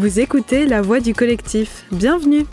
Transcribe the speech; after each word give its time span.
Vous 0.00 0.18
écoutez 0.18 0.64
La 0.64 0.80
Voix 0.80 1.00
du 1.00 1.12
collectif. 1.12 1.84
Bienvenue 1.92 2.46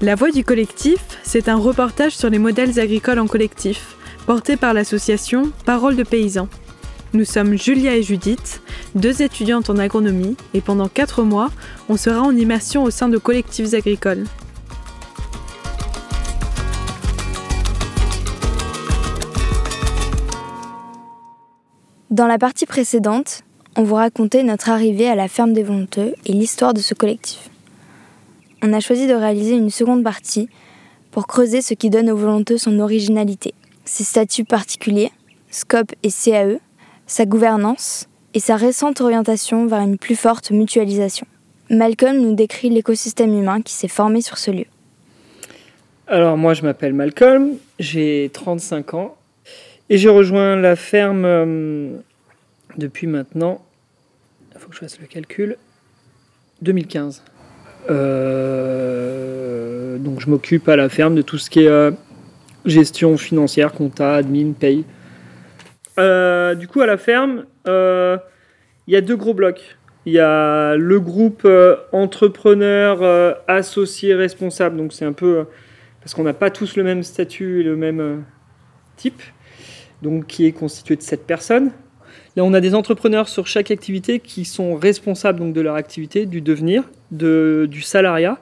La 0.00 0.14
Voix 0.14 0.30
du 0.30 0.42
collectif, 0.42 0.96
c'est 1.22 1.50
un 1.50 1.56
reportage 1.56 2.16
sur 2.16 2.30
les 2.30 2.38
modèles 2.38 2.80
agricoles 2.80 3.18
en 3.18 3.26
collectif, 3.26 3.94
porté 4.24 4.56
par 4.56 4.72
l'association 4.72 5.52
Parole 5.66 5.96
de 5.96 6.02
paysans. 6.02 6.48
Nous 7.12 7.26
sommes 7.26 7.58
Julia 7.58 7.94
et 7.94 8.02
Judith, 8.02 8.62
deux 8.94 9.20
étudiantes 9.20 9.68
en 9.68 9.76
agronomie, 9.76 10.34
et 10.54 10.62
pendant 10.62 10.88
quatre 10.88 11.24
mois, 11.24 11.50
on 11.90 11.98
sera 11.98 12.22
en 12.22 12.34
immersion 12.34 12.84
au 12.84 12.90
sein 12.90 13.10
de 13.10 13.18
collectifs 13.18 13.74
agricoles. 13.74 14.24
Dans 22.08 22.26
la 22.26 22.38
partie 22.38 22.64
précédente, 22.64 23.42
on 23.76 23.82
vous 23.82 23.94
racontait 23.94 24.42
notre 24.42 24.70
arrivée 24.70 25.08
à 25.08 25.14
la 25.14 25.28
ferme 25.28 25.52
des 25.52 25.62
Volonteux 25.62 26.14
et 26.24 26.32
l'histoire 26.32 26.72
de 26.72 26.80
ce 26.80 26.94
collectif. 26.94 27.50
On 28.62 28.72
a 28.72 28.80
choisi 28.80 29.06
de 29.06 29.12
réaliser 29.12 29.54
une 29.54 29.70
seconde 29.70 30.02
partie 30.02 30.48
pour 31.10 31.26
creuser 31.26 31.60
ce 31.60 31.74
qui 31.74 31.90
donne 31.90 32.10
aux 32.10 32.16
Volonteux 32.16 32.56
son 32.56 32.78
originalité, 32.80 33.52
ses 33.84 34.04
statuts 34.04 34.44
particuliers, 34.44 35.12
SCOP 35.50 35.92
et 36.02 36.10
CAE, 36.10 36.58
sa 37.06 37.26
gouvernance 37.26 38.08
et 38.32 38.40
sa 38.40 38.56
récente 38.56 39.00
orientation 39.00 39.66
vers 39.66 39.80
une 39.80 39.98
plus 39.98 40.16
forte 40.16 40.50
mutualisation. 40.50 41.26
Malcolm 41.68 42.18
nous 42.18 42.34
décrit 42.34 42.70
l'écosystème 42.70 43.38
humain 43.38 43.60
qui 43.60 43.74
s'est 43.74 43.88
formé 43.88 44.22
sur 44.22 44.38
ce 44.38 44.50
lieu. 44.50 44.66
Alors 46.06 46.36
moi 46.36 46.54
je 46.54 46.62
m'appelle 46.62 46.94
Malcolm, 46.94 47.52
j'ai 47.78 48.30
35 48.32 48.94
ans 48.94 49.16
et 49.90 49.98
j'ai 49.98 50.08
rejoint 50.08 50.56
la 50.56 50.76
ferme 50.76 51.24
euh, 51.24 51.96
depuis 52.76 53.06
maintenant 53.06 53.66
il 54.56 54.60
faut 54.60 54.68
que 54.70 54.74
je 54.74 54.80
fasse 54.80 54.98
le 55.00 55.06
calcul, 55.06 55.56
2015. 56.62 57.22
Euh, 57.90 59.18
donc 59.98 60.20
je 60.20 60.30
m'occupe 60.30 60.66
à 60.68 60.76
la 60.76 60.88
ferme 60.88 61.14
de 61.14 61.20
tout 61.22 61.36
ce 61.38 61.50
qui 61.50 61.60
est 61.60 61.68
euh, 61.68 61.90
gestion 62.64 63.18
financière, 63.18 63.72
compta, 63.72 64.14
admin, 64.14 64.52
paye. 64.52 64.86
Euh, 65.98 66.54
du 66.54 66.68
coup, 66.68 66.80
à 66.80 66.86
la 66.86 66.96
ferme, 66.96 67.44
il 67.66 68.20
y 68.88 68.96
a 68.96 69.00
deux 69.02 69.16
gros 69.16 69.34
blocs. 69.34 69.76
Il 70.06 70.14
y 70.14 70.20
a 70.20 70.76
le 70.76 71.00
groupe 71.00 71.46
entrepreneur, 71.92 73.36
associé, 73.48 74.14
responsable. 74.14 74.76
Donc 74.76 74.92
c'est 74.92 75.04
un 75.04 75.12
peu 75.12 75.46
parce 76.00 76.14
qu'on 76.14 76.22
n'a 76.22 76.32
pas 76.32 76.50
tous 76.50 76.76
le 76.76 76.84
même 76.84 77.02
statut 77.02 77.60
et 77.60 77.62
le 77.62 77.76
même 77.76 78.24
type. 78.96 79.20
Donc 80.02 80.26
qui 80.26 80.46
est 80.46 80.52
constitué 80.52 80.96
de 80.96 81.02
sept 81.02 81.26
personnes. 81.26 81.72
Là, 82.36 82.44
on 82.44 82.52
a 82.52 82.60
des 82.60 82.74
entrepreneurs 82.74 83.28
sur 83.28 83.46
chaque 83.46 83.70
activité 83.70 84.20
qui 84.20 84.44
sont 84.44 84.74
responsables 84.74 85.38
donc, 85.38 85.52
de 85.52 85.60
leur 85.60 85.74
activité, 85.74 86.26
du 86.26 86.40
devenir, 86.40 86.84
de, 87.10 87.66
du 87.70 87.80
salariat. 87.80 88.38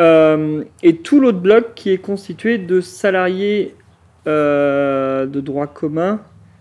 Euh, 0.00 0.64
et 0.82 0.96
tout 0.96 1.20
l'autre 1.20 1.40
bloc 1.40 1.74
qui 1.74 1.90
est 1.90 1.98
constitué 1.98 2.56
de 2.56 2.80
salariés 2.80 3.74
euh, 4.26 5.26
de 5.26 5.40
droit 5.40 5.66
commun, 5.66 6.20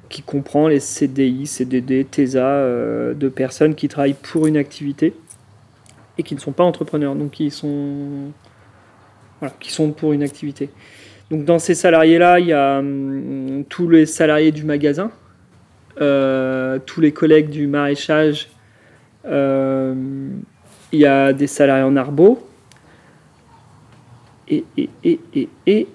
qui 0.09 0.21
comprend 0.21 0.67
les 0.67 0.79
CDI, 0.79 1.45
CDD, 1.45 2.05
TESA, 2.05 2.45
euh, 2.45 3.13
de 3.13 3.29
personnes 3.29 3.75
qui 3.75 3.87
travaillent 3.87 4.13
pour 4.13 4.47
une 4.47 4.57
activité 4.57 5.13
et 6.17 6.23
qui 6.23 6.33
ne 6.33 6.39
sont 6.39 6.51
pas 6.51 6.63
entrepreneurs, 6.63 7.15
donc 7.15 7.31
qui 7.31 7.51
sont, 7.51 8.31
voilà, 9.39 9.53
qui 9.59 9.71
sont 9.71 9.91
pour 9.91 10.13
une 10.13 10.23
activité. 10.23 10.69
Donc 11.29 11.45
dans 11.45 11.59
ces 11.59 11.75
salariés-là, 11.75 12.39
il 12.39 12.47
y 12.47 12.53
a 12.53 12.79
hum, 12.79 13.65
tous 13.69 13.89
les 13.89 14.05
salariés 14.05 14.51
du 14.51 14.63
magasin, 14.63 15.11
tous 15.97 17.01
les 17.01 17.11
collègues 17.11 17.49
du 17.49 17.67
maraîchage. 17.67 18.49
Euh, 19.25 19.93
il 20.91 20.99
y 20.99 21.05
a 21.05 21.33
des 21.33 21.47
salariés 21.47 21.83
en 21.83 21.95
arbo. 21.95 22.47
Et, 24.47 24.63
et, 24.77 24.89
et, 25.03 25.19
et, 25.33 25.49
et 25.65 25.87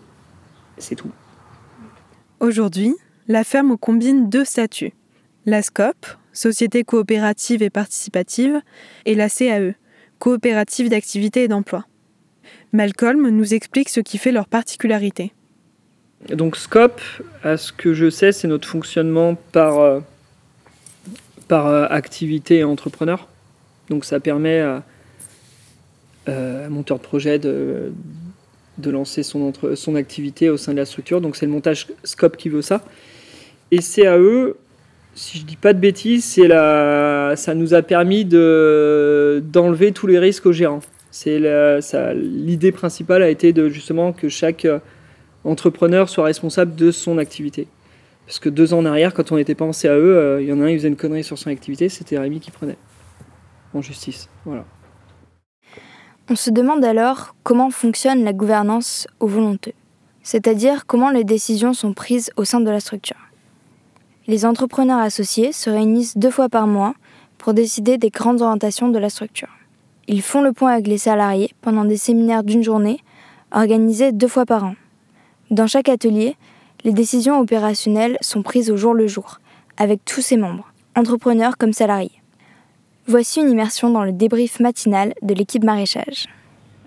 c'est 0.77 0.95
tout. 0.95 1.11
Aujourd'hui, 2.41 2.95
la 3.29 3.45
ferme 3.45 3.79
combine 3.79 4.29
deux 4.29 4.45
statuts. 4.45 4.93
La 5.47 5.63
SCOP, 5.63 6.07
Société 6.33 6.85
coopérative 6.85 7.63
et 7.63 7.71
participative, 7.71 8.61
et 9.07 9.15
la 9.15 9.29
CAE, 9.29 9.75
Coopérative 10.19 10.89
d'activité 10.89 11.45
et 11.45 11.49
d'emploi. 11.49 11.87
Malcolm 12.73 13.29
nous 13.29 13.55
explique 13.55 13.89
ce 13.89 14.01
qui 14.01 14.19
fait 14.19 14.33
leur 14.33 14.47
particularité. 14.47 15.33
Donc 16.29 16.57
Scope, 16.57 17.01
à 17.43 17.57
ce 17.57 17.73
que 17.73 17.95
je 17.95 18.09
sais, 18.09 18.33
c'est 18.33 18.47
notre 18.49 18.69
fonctionnement 18.69 19.35
par, 19.35 19.81
euh, 19.81 20.01
par 21.49 21.67
euh, 21.67 21.87
activité 21.91 22.59
et 22.59 22.65
entrepreneur. 22.65 23.27
Donc 23.91 24.05
ça 24.05 24.21
permet 24.21 24.61
à, 24.61 24.85
euh, 26.29 26.67
un 26.67 26.69
monteur 26.69 26.99
de 26.99 27.03
projet 27.03 27.39
de, 27.41 27.93
de 28.79 28.91
lancer 28.91 29.25
son, 29.25 29.43
entre, 29.43 29.75
son 29.75 29.97
activité 29.97 30.49
au 30.49 30.57
sein 30.57 30.73
de 30.73 30.79
la 30.79 30.85
structure. 30.85 31.21
Donc 31.21 31.35
c'est 31.35 31.47
le 31.47 31.53
montage 31.53 31.89
Scope 32.05 32.37
qui 32.37 32.49
veut 32.49 32.63
ça. 32.63 32.85
Et 33.73 33.79
CAE, 33.79 34.55
si 35.15 35.39
je 35.39 35.45
dis 35.45 35.57
pas 35.57 35.73
de 35.73 35.81
bêtises, 35.81 36.37
la, 36.39 37.35
ça 37.37 37.55
nous 37.55 37.75
a 37.75 37.83
permis 37.83 38.25
de, 38.25 39.43
d'enlever 39.45 39.91
tous 39.93 40.07
les 40.07 40.21
risques 40.21 40.47
aux 40.47 40.53
gérants. 40.53 40.81
L'idée 41.27 42.73
principale 42.73 43.23
a 43.23 43.29
été 43.29 43.53
de 43.53 43.69
justement 43.69 44.13
que 44.13 44.29
chaque 44.29 44.67
entrepreneur 45.45 46.09
soit 46.09 46.25
responsable 46.25 46.75
de 46.75 46.91
son 46.91 47.19
activité. 47.19 47.67
Parce 48.27 48.39
que 48.39 48.49
deux 48.49 48.73
ans 48.73 48.79
en 48.79 48.87
arrière, 48.87 49.15
quand 49.15 49.33
on 49.33 49.37
n'était 49.37 49.55
pas 49.55 49.65
en 49.65 49.73
CAE, 49.73 49.89
euh, 49.89 50.39
il 50.41 50.49
y 50.49 50.53
en 50.53 50.61
a 50.61 50.65
un 50.65 50.69
qui 50.69 50.77
faisait 50.77 50.89
une 50.89 50.97
connerie 50.97 51.25
sur 51.25 51.39
son 51.39 51.51
activité, 51.51 51.89
c'était 51.89 52.19
Rémi 52.19 52.41
qui 52.41 52.51
prenait 52.51 52.77
en 53.75 53.83
justice. 53.83 54.29
Voilà. 54.45 54.65
On 56.31 56.37
se 56.37 56.51
demande 56.51 56.85
alors 56.85 57.35
comment 57.43 57.71
fonctionne 57.71 58.25
la 58.25 58.33
gouvernance 58.33 59.09
au 59.19 59.27
volonteux, 59.27 59.73
c'est-à-dire 60.23 60.87
comment 60.87 61.11
les 61.11 61.25
décisions 61.25 61.75
sont 61.75 61.93
prises 61.93 62.31
au 62.37 62.45
sein 62.45 62.61
de 62.61 62.71
la 62.71 62.81
structure. 62.81 63.17
Les 64.29 64.47
entrepreneurs 64.47 65.01
associés 65.01 65.53
se 65.53 65.69
réunissent 65.69 66.17
deux 66.17 66.31
fois 66.31 66.49
par 66.49 66.69
mois 66.69 66.95
pour 67.39 67.55
décider 67.55 67.99
des 67.99 68.11
grandes 68.11 68.41
orientations 68.41 68.89
de 68.89 68.99
la 68.99 69.11
structure. 69.11 69.49
Ils 70.07 70.23
font 70.23 70.43
le 70.43 70.53
point 70.53 70.73
avec 70.73 70.87
les 70.87 70.99
salariés 70.99 71.51
pendant 71.61 71.85
des 71.85 71.97
séminaires 71.97 72.45
d'une 72.45 72.63
journée 72.63 73.01
organisés 73.51 74.13
deux 74.13 74.29
fois 74.29 74.47
par 74.47 74.65
an. 74.65 74.75
Dans 75.53 75.67
chaque 75.67 75.91
atelier, 75.91 76.35
les 76.83 76.95
décisions 76.95 77.39
opérationnelles 77.39 78.17
sont 78.23 78.43
prises 78.43 78.71
au 78.71 78.79
jour 78.79 78.95
le 78.95 79.07
jour, 79.07 79.39
avec 79.77 80.03
tous 80.03 80.23
ses 80.23 80.39
membres, 80.39 80.73
entrepreneurs 80.97 81.59
comme 81.59 81.75
salariés. 81.75 82.23
Voici 83.07 83.41
une 83.41 83.51
immersion 83.51 83.91
dans 83.91 84.03
le 84.03 84.13
débrief 84.13 84.61
matinal 84.61 85.13
de 85.21 85.35
l'équipe 85.35 85.63
maraîchage. 85.63 86.27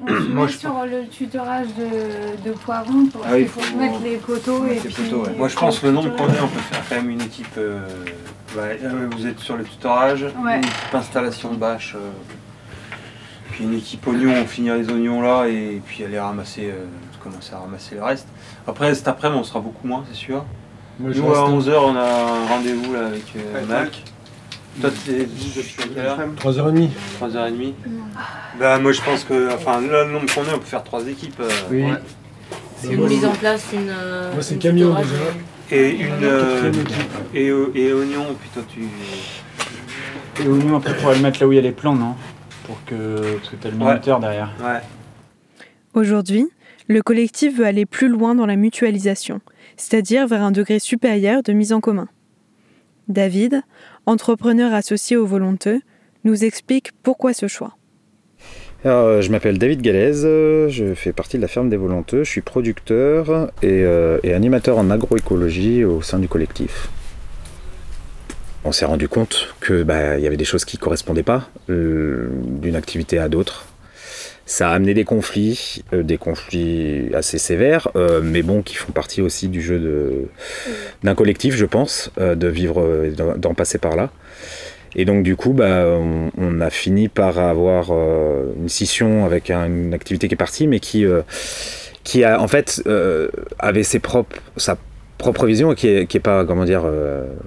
On 0.02 0.08
se 0.08 0.14
met 0.30 0.48
sur 0.48 0.84
le 0.84 1.08
tutorage 1.10 1.68
de, 1.78 2.50
de 2.50 2.54
poivrons 2.56 3.06
pour 3.06 3.22
ah 3.24 3.38
mettre 3.78 4.02
les 4.04 4.18
poteaux 4.18 4.66
et 4.66 4.78
puis... 4.78 5.14
Moi 5.38 5.48
je 5.48 5.56
pense 5.56 5.78
que 5.78 5.86
le 5.86 5.92
nombre 5.92 6.16
qu'on 6.16 6.28
est, 6.34 6.42
on 6.42 6.48
peut 6.48 6.60
faire 6.60 6.84
quand 6.90 6.96
même 6.96 7.12
une 7.12 7.22
équipe... 7.22 7.46
Euh, 7.60 7.88
euh, 8.58 9.10
vous 9.16 9.28
êtes 9.28 9.40
sur 9.42 9.58
le 9.58 9.64
tutorage, 9.64 10.24
une 10.24 10.58
équipe 10.58 10.94
installation 10.94 11.54
de 11.54 11.58
bâche, 11.58 11.94
euh, 11.96 12.10
puis 13.56 13.64
une 13.64 13.74
équipe 13.74 14.06
oignons, 14.06 14.34
on 14.42 14.46
finit 14.46 14.70
les 14.70 14.90
oignons 14.92 15.22
là 15.22 15.48
et 15.48 15.82
puis 15.86 16.04
aller 16.04 16.20
ramasser 16.20 16.74
commencer 17.26 17.54
à 17.54 17.60
ramasser 17.60 17.96
le 17.96 18.04
reste. 18.04 18.28
Après, 18.68 18.94
cet 18.94 19.08
après-midi, 19.08 19.40
on 19.40 19.44
sera 19.44 19.60
beaucoup 19.60 19.88
moins, 19.88 20.04
c'est 20.08 20.18
sûr. 20.18 20.46
Nous, 21.00 21.12
à 21.34 21.50
11h, 21.50 21.74
on 21.78 21.96
a 21.96 22.02
un 22.02 22.46
rendez-vous 22.48 22.94
là, 22.94 23.08
avec 23.08 23.34
euh, 23.36 23.66
Mac. 23.66 24.02
Toi, 24.80 24.90
tu 25.04 25.12
es 25.12 25.26
3h30. 25.26 26.90
3h30. 27.20 27.74
Bah, 28.60 28.80
moi, 28.80 28.92
je 28.92 29.02
pense 29.02 29.24
que, 29.24 29.54
enfin, 29.54 29.82
là, 29.82 30.06
le 30.06 30.12
nombre 30.12 30.34
qu'on 30.34 30.44
est, 30.44 30.54
on 30.54 30.60
peut 30.60 30.66
faire 30.66 30.84
trois 30.84 31.06
équipes. 31.08 31.40
Euh, 31.40 31.50
oui. 31.72 31.86
C'est 32.78 32.94
une 32.94 33.08
mise 33.08 33.26
en 33.26 33.32
place, 33.32 33.66
une. 33.74 33.90
Euh, 33.90 34.34
moi, 34.34 34.42
c'est 34.42 34.58
camion 34.58 34.94
déjà. 34.94 35.16
Et 35.72 35.92
une. 35.92 36.76
et, 37.34 37.48
et 37.48 37.94
oignon, 37.94 38.26
puis 38.40 38.50
toi, 38.54 38.64
tu. 38.70 38.88
Et 40.44 40.48
oignon, 40.48 40.78
après, 40.78 40.92
il 40.92 40.98
faudrait 40.98 41.16
le 41.16 41.22
mettre 41.22 41.42
là 41.42 41.48
où 41.48 41.52
il 41.54 41.56
y 41.56 41.60
a 41.60 41.62
les 41.62 41.72
plans, 41.72 41.96
non? 41.96 42.16
Pour 42.66 42.84
que. 42.86 43.38
Parce 43.38 43.50
que 43.50 43.56
tu 43.56 43.68
as 43.68 43.72
le 43.72 43.78
minuteur 43.78 44.20
derrière. 44.20 44.52
Ouais. 44.60 44.82
Aujourd'hui, 45.94 46.48
le 46.88 47.02
collectif 47.02 47.58
veut 47.58 47.66
aller 47.66 47.86
plus 47.86 48.10
loin 48.10 48.36
dans 48.36 48.46
la 48.46 48.56
mutualisation, 48.56 49.40
c'est-à-dire 49.78 50.28
vers 50.28 50.44
un 50.44 50.52
degré 50.52 50.80
supérieur 50.80 51.42
de 51.42 51.54
mise 51.54 51.74
en 51.74 51.80
commun. 51.80 52.08
David, 53.08 53.62
entrepreneur 54.06 54.74
associé 54.74 55.16
au 55.16 55.26
Volonteux, 55.26 55.82
nous 56.24 56.44
explique 56.44 56.92
pourquoi 57.04 57.34
ce 57.34 57.48
choix. 57.48 57.78
Euh, 58.86 59.22
je 59.22 59.32
m'appelle 59.32 59.58
David 59.58 59.82
Galaise, 59.82 60.24
je 60.24 60.94
fais 60.96 61.12
partie 61.12 61.38
de 61.38 61.42
la 61.42 61.48
ferme 61.48 61.70
des 61.70 61.78
Volonteux, 61.78 62.24
je 62.24 62.30
suis 62.30 62.42
producteur 62.42 63.52
et, 63.64 63.84
euh, 63.84 64.20
animateur 64.24 64.78
en 64.78 64.92
agroécologie 64.92 65.84
au 65.84 66.02
sein 66.02 66.20
du 66.20 66.28
collectif. 66.28 66.90
On 68.68 68.72
s'est 68.72 68.86
rendu 68.86 69.08
compte 69.08 69.54
qu'il 69.64 69.84
bah, 69.84 70.18
y 70.18 70.26
avait 70.26 70.38
des 70.38 70.46
choses 70.46 70.66
qui 70.66 70.80
correspondaient 70.80 71.22
pas 71.22 71.48
euh, 71.70 72.30
d'une 72.42 72.76
activité 72.76 73.20
à 73.20 73.30
d'autres. 73.30 73.68
Ça 74.48 74.72
a 74.72 74.74
amené 74.74 74.96
des 74.96 75.04
conflits, 75.04 75.84
euh, 75.94 76.02
des 76.02 76.18
conflits 76.18 77.12
assez 77.14 77.38
sévères, 77.38 77.90
euh, 77.96 78.22
mais 78.24 78.42
bon, 78.42 78.64
qui 78.64 78.76
font 78.76 78.92
partie 78.92 79.22
aussi 79.22 79.50
du 79.50 79.62
jeu 79.62 80.30
d'un 81.04 81.14
collectif, 81.14 81.56
je 81.56 81.66
pense, 81.66 82.12
de 82.18 82.48
vivre, 82.48 83.06
d'en 83.38 83.54
passer 83.54 83.78
par 83.78 83.96
là. 83.96 84.10
Et 84.96 85.06
donc 85.06 85.22
du 85.24 85.36
coup, 85.36 85.54
bah, 85.54 85.86
on, 86.36 86.60
a 86.60 86.70
fini 86.72 87.08
par 87.08 87.38
avoir 87.38 87.92
une 87.92 88.70
scission 88.70 89.26
avec 89.26 89.52
une 89.52 89.94
activité 89.94 90.28
qui 90.28 90.34
est 90.34 90.38
partie, 90.38 90.68
mais 90.68 90.80
qui, 90.80 91.06
qui 92.04 92.24
a 92.24 92.42
en 92.42 92.48
fait 92.48 92.82
avait 93.60 93.84
ses 93.84 94.00
propres, 94.00 94.38
propre 95.18 95.46
vision 95.46 95.74
qui 95.74 95.88
est, 95.88 96.20
pas, 96.20 96.46
comment 96.46 96.66
dire, 96.66 96.84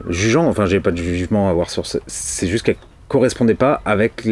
jugeant. 0.08 0.46
Enfin, 0.46 0.66
j'ai 0.66 0.80
pas 0.80 0.90
de 0.90 0.96
jugement 0.96 1.48
à 1.48 1.50
avoir 1.50 1.70
sur 1.70 1.86
ça. 1.86 1.98
C'est 2.06 2.46
juste 2.46 2.64
qu'elle 2.64 2.76
correspondait 3.08 3.54
pas 3.54 3.80
avec 3.84 4.22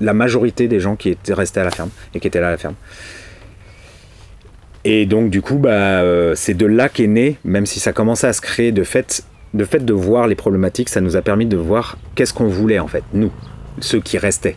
la 0.00 0.12
majorité 0.14 0.68
des 0.68 0.80
gens 0.80 0.96
qui 0.96 1.10
étaient 1.10 1.34
restés 1.34 1.60
à 1.60 1.64
la 1.64 1.70
ferme 1.70 1.90
et 2.14 2.20
qui 2.20 2.26
étaient 2.26 2.40
là 2.40 2.48
à 2.48 2.52
la 2.52 2.58
ferme. 2.58 2.74
Et 4.84 5.06
donc 5.06 5.30
du 5.30 5.42
coup, 5.42 5.56
bah, 5.56 5.70
euh, 5.70 6.34
c'est 6.34 6.54
de 6.54 6.66
là 6.66 6.88
qu'est 6.88 7.06
né, 7.06 7.38
même 7.44 7.66
si 7.66 7.80
ça 7.80 7.92
commençait 7.92 8.26
à 8.26 8.32
se 8.32 8.40
créer 8.40 8.72
de 8.72 8.82
fait, 8.82 9.24
de 9.54 9.64
fait 9.64 9.84
de 9.84 9.92
voir 9.92 10.26
les 10.26 10.34
problématiques, 10.34 10.88
ça 10.88 11.00
nous 11.00 11.16
a 11.16 11.22
permis 11.22 11.46
de 11.46 11.56
voir 11.56 11.98
qu'est-ce 12.14 12.34
qu'on 12.34 12.48
voulait 12.48 12.80
en 12.80 12.88
fait, 12.88 13.04
nous, 13.12 13.30
ceux 13.78 14.00
qui 14.00 14.18
restaient. 14.18 14.56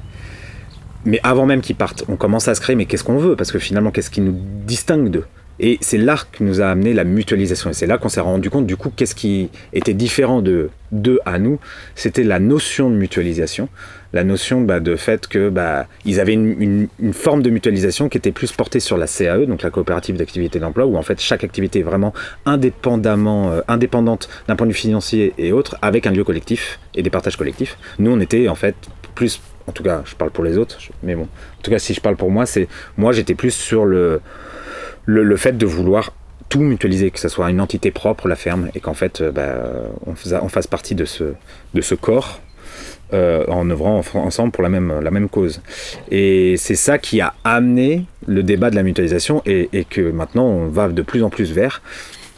Mais 1.06 1.20
avant 1.22 1.46
même 1.46 1.62
qu'ils 1.62 1.76
partent, 1.76 2.04
on 2.08 2.16
commence 2.16 2.48
à 2.48 2.56
se 2.56 2.62
créer, 2.62 2.76
mais 2.76 2.86
qu'est-ce 2.86 3.04
qu'on 3.04 3.18
veut? 3.20 3.36
Parce 3.36 3.52
que 3.52 3.60
finalement, 3.60 3.92
qu'est-ce 3.92 4.10
qui 4.10 4.22
nous 4.22 4.36
distingue 4.66 5.10
d'eux? 5.10 5.26
Et 5.60 5.78
c'est 5.82 5.98
là 5.98 6.18
que 6.32 6.44
nous 6.44 6.62
a 6.62 6.68
amené 6.68 6.94
la 6.94 7.04
mutualisation. 7.04 7.70
Et 7.70 7.74
c'est 7.74 7.88
là 7.88 7.98
qu'on 7.98 8.10
s'est 8.10 8.22
rendu 8.22 8.50
compte, 8.50 8.66
du 8.66 8.76
coup, 8.76 8.92
qu'est-ce 8.96 9.16
qui 9.16 9.50
était 9.74 9.94
différent 9.94 10.42
de 10.42 10.70
d'eux 10.92 11.20
à 11.26 11.40
nous. 11.40 11.60
C'était 11.96 12.24
la 12.24 12.40
notion 12.40 12.90
de 12.90 12.96
mutualisation. 12.96 13.70
La 14.14 14.24
notion 14.24 14.62
bah, 14.62 14.80
de 14.80 14.96
fait 14.96 15.28
que 15.28 15.50
bah, 15.50 15.88
ils 16.06 16.20
avaient 16.20 16.34
une, 16.34 16.88
forme 17.12 17.42
de 17.42 17.50
mutualisation 17.50 18.08
qui 18.08 18.18
était 18.18 18.32
plus 18.32 18.52
portée 18.54 18.80
sur 18.80 18.98
la 18.98 19.08
CAE, 19.08 19.46
donc 19.46 19.62
la 19.62 19.72
coopérative 19.72 20.16
d'activité 20.16 20.60
d'emploi, 20.60 20.86
où 20.86 20.96
en 20.96 21.02
fait 21.02 21.20
chaque 21.20 21.44
activité 21.44 21.80
est 21.80 21.84
vraiment 21.84 22.14
indépendamment, 22.46 23.52
euh, 23.52 23.62
indépendante 23.68 24.30
d'un 24.48 24.56
point 24.56 24.68
de 24.68 24.72
vue 24.72 24.78
financier 24.78 25.34
et 25.38 25.52
autres, 25.52 25.76
avec 25.82 26.08
un 26.08 26.12
lieu 26.12 26.24
collectif 26.24 26.80
et 26.94 27.04
des 27.04 27.10
partages 27.10 27.36
collectifs. 27.36 27.78
Nous, 28.00 28.12
on 28.12 28.20
était 28.22 28.48
en 28.48 28.56
fait 28.56 28.76
plus 29.16 29.42
en 29.68 29.72
tout 29.72 29.82
cas, 29.82 30.04
je 30.06 30.16
parle 30.16 30.30
pour 30.30 30.44
les 30.44 30.60
autres, 30.60 30.78
mais 31.02 31.16
bon, 31.16 31.24
en 31.24 31.62
tout 31.64 31.72
cas, 31.72 31.80
si 31.80 31.96
je 31.96 32.00
parle 32.00 32.16
pour 32.16 32.30
moi, 32.30 32.46
c'est 32.46 32.68
moi 32.98 33.12
j'étais 33.12 33.34
plus 33.34 33.52
sur 33.52 33.86
le, 33.86 34.22
le, 35.06 35.38
fait 35.38 35.58
de 35.58 35.66
vouloir 35.66 36.14
tout 36.50 36.62
mutualiser, 36.62 37.12
que 37.12 37.20
ce 37.20 37.30
soit 37.30 37.50
une 37.50 37.62
entité 37.62 37.92
propre, 37.92 38.28
la 38.28 38.36
ferme, 38.36 38.70
et 38.76 38.80
qu'en 38.80 38.94
fait, 38.94 39.22
euh, 39.22 39.32
bah, 39.32 39.90
on, 40.06 40.50
fasse 40.50 40.68
partie 40.68 40.96
de 40.96 41.06
ce, 41.06 41.96
corps 41.96 42.40
euh, 43.14 43.46
en 43.48 43.70
œuvrant 43.70 44.02
ensemble 44.16 44.52
pour 44.52 44.64
la 44.64 44.70
même, 44.70 45.00
la 45.02 45.12
même 45.12 45.30
cause. 45.30 45.62
Et 46.12 46.56
c'est 46.58 46.76
ça 46.76 46.98
qui 46.98 47.22
a 47.22 47.34
amené 47.44 48.06
le 48.28 48.44
débat 48.44 48.70
de 48.70 48.76
la 48.76 48.84
mutualisation 48.84 49.42
et, 49.46 49.86
que 49.90 50.12
maintenant 50.12 50.46
on 50.46 50.68
va 50.68 50.88
de 50.88 51.02
plus 51.02 51.24
en 51.24 51.30
plus 51.30 51.52
vers 51.52 51.82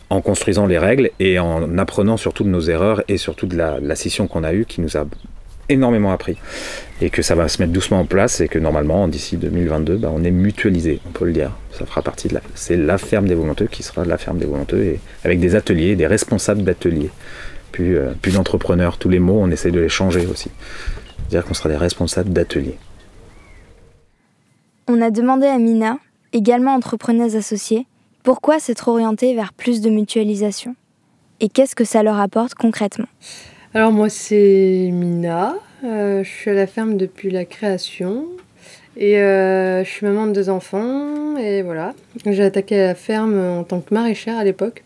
en 0.10 0.22
construisant 0.22 0.68
les 0.68 0.78
règles 0.78 1.12
et 1.19 1.38
en 1.38 1.78
apprenant 1.78 2.16
surtout 2.16 2.44
de 2.46 2.50
nos 2.50 2.62
erreurs 2.62 3.04
et 3.10 3.18
surtout 3.18 3.46
de 3.46 3.58
la, 3.58 3.81
de 3.81 3.88
la 3.88 3.96
scission 3.96 4.28
qu'on 4.28 4.44
a 4.44 4.54
eue 4.54 4.66
qui 4.66 4.80
nous 4.80 4.96
a 4.96 5.06
énormément 5.69 6.12
appris 6.12 6.38
et 7.02 7.10
que 7.10 7.22
ça 7.22 7.36
va 7.36 7.48
se 7.48 7.62
mettre 7.62 7.74
doucement 7.74 8.00
en 8.00 8.06
place 8.06 8.42
et 8.42 8.48
que 8.48 8.60
normalement 8.60 9.08
d'ici 9.08 9.38
2022 9.38 9.98
bah, 9.98 10.12
on 10.14 10.24
est 10.24 10.31
mutualisé 10.31 11.00
on 11.08 11.12
peut 11.12 11.25
le 11.25 11.34
dire. 11.34 11.52
Ça 11.72 11.86
fera 11.86 12.02
partie 12.02 12.28
de 12.28 12.36
la 12.36 12.42
c'est 12.56 12.78
la 12.78 12.98
ferme 12.98 13.28
des 13.28 13.36
volonteux 13.36 13.68
qui 13.68 13.84
sera 13.84 14.06
la 14.06 14.18
ferme 14.18 14.38
des 14.38 14.46
volonteux 14.46 14.84
et 14.84 15.00
avec 15.24 15.40
des 15.40 15.56
ateliers 15.56 15.96
des 15.96 16.08
responsables 16.08 16.64
d'ateliers. 16.64 17.12
Euh, 17.80 18.14
puis 18.22 18.31
d'entrepreneurs 18.31 18.98
tous 18.98 19.10
les 19.10 19.19
mots 19.19 19.40
on 19.40 19.52
essaie 19.52 19.72
de 19.72 19.80
les 19.80 19.90
changer 19.90 20.25
aussi. 20.25 20.50
Dire 21.30 21.46
qu'on 21.46 21.54
sera 21.54 21.69
des 21.69 21.78
responsables 21.78 22.31
d'ateliers. 22.31 22.78
On 24.88 25.02
a 25.02 25.12
demandé 25.12 25.48
à 25.48 25.58
Mina 25.60 25.98
également 26.34 26.74
entrepreneuse 26.74 27.36
associée 27.36 27.86
pourquoi 28.24 28.60
s'être 28.60 28.88
orientée 28.88 29.36
vers 29.36 29.54
plus 29.54 29.81
de 29.81 29.90
mutualisation 29.90 30.75
et 31.40 31.50
qu'est-ce 31.50 31.75
que 31.75 31.84
ça 31.84 32.04
leur 32.04 32.19
apporte 32.19 32.56
concrètement? 32.56 33.08
Alors 33.74 33.92
moi 33.92 34.10
c'est 34.10 34.90
Mina, 34.92 35.56
euh, 35.84 36.24
je 36.24 36.30
suis 36.30 36.50
à 36.50 36.54
la 36.54 36.68
ferme 36.68 36.98
depuis 36.98 37.30
la 37.30 37.46
création 37.46 38.25
et 38.96 39.19
euh, 39.19 39.84
je 39.84 39.90
suis 39.90 40.06
maman 40.06 40.25
de 40.28 40.31
deux 40.31 40.50
enfants 40.50 41.38
et 41.38 41.62
voilà. 41.62 41.94
J'ai 42.25 42.44
attaqué 42.44 42.78
la 42.78 42.96
ferme 42.96 43.38
en 43.38 43.64
tant 43.64 43.81
que 43.81 43.94
maraîchère 43.94 44.38
à 44.38 44.44
l'époque 44.44 44.84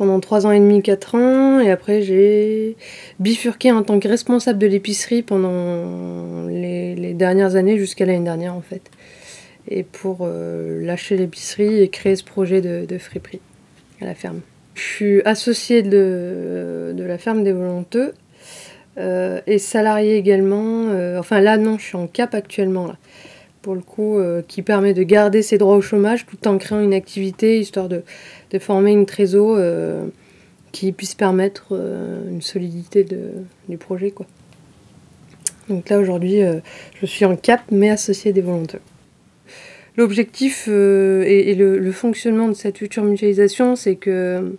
pendant 0.00 0.18
trois 0.18 0.46
ans 0.46 0.50
et 0.50 0.58
demi, 0.58 0.80
quatre 0.80 1.14
ans 1.14 1.60
et 1.60 1.70
après 1.70 2.00
j'ai 2.00 2.74
bifurqué 3.18 3.70
en 3.70 3.82
tant 3.82 4.00
que 4.00 4.08
responsable 4.08 4.58
de 4.58 4.66
l'épicerie 4.66 5.20
pendant 5.20 6.46
les, 6.48 7.12
dernières 7.12 7.54
années 7.54 7.76
jusqu'à 7.76 8.06
l'année 8.06 8.24
dernière 8.24 8.54
en 8.54 8.62
fait. 8.62 8.90
Et 9.68 9.82
pour 9.82 10.20
euh, 10.22 10.82
lâcher 10.82 11.18
l'épicerie 11.18 11.82
et 11.82 11.88
créer 11.88 12.16
ce 12.16 12.24
projet 12.24 12.62
de, 12.62 12.86
de 12.86 12.96
friperie 12.96 13.42
à 14.00 14.06
la 14.06 14.14
ferme. 14.14 14.40
Je 14.74 14.82
suis 14.82 15.22
associée 15.22 15.82
de, 15.82 16.94
la 16.96 17.18
ferme 17.18 17.42
des 17.42 17.52
Volonteux 17.52 18.14
euh, 18.98 19.40
et 19.46 19.58
salariée 19.58 20.16
également. 20.16 20.88
Euh, 20.88 21.18
enfin 21.18 21.40
là 21.40 21.56
non, 21.56 21.78
je 21.78 21.84
suis 21.84 21.96
en 21.96 22.06
cap 22.06 22.34
actuellement. 22.34 22.92
Pour 23.62 23.74
le 23.74 23.82
coup, 23.82 24.18
euh, 24.18 24.42
qui 24.46 24.62
permet 24.62 24.94
de 24.94 25.02
garder 25.02 25.42
ses 25.42 25.58
droits 25.58 25.76
au 25.76 25.82
chômage 25.82 26.24
tout 26.24 26.48
en 26.48 26.56
créant 26.56 26.80
une 26.80 26.94
activité 26.94 27.60
histoire 27.60 27.88
de, 27.88 28.02
former 28.58 28.92
une 28.92 29.06
trésor 29.06 29.58
qui 30.72 30.92
puisse 30.92 31.14
permettre 31.14 31.72
une 32.30 32.42
solidité 32.42 33.06
du 33.68 33.76
projet. 33.76 34.14
Donc 35.68 35.88
là 35.88 35.98
aujourd'hui, 35.98 36.40
je 37.00 37.06
suis 37.06 37.24
en 37.24 37.36
cap 37.36 37.60
mais 37.70 37.90
associée 37.90 38.32
des 38.32 38.40
Volonteux. 38.40 38.80
L'objectif 40.00 40.66
et, 40.66 41.54
le, 41.54 41.92
fonctionnement 41.92 42.48
de 42.48 42.54
cette 42.54 42.78
future 42.78 43.04
mutualisation, 43.04 43.76
c'est 43.76 43.96
que 43.96 44.56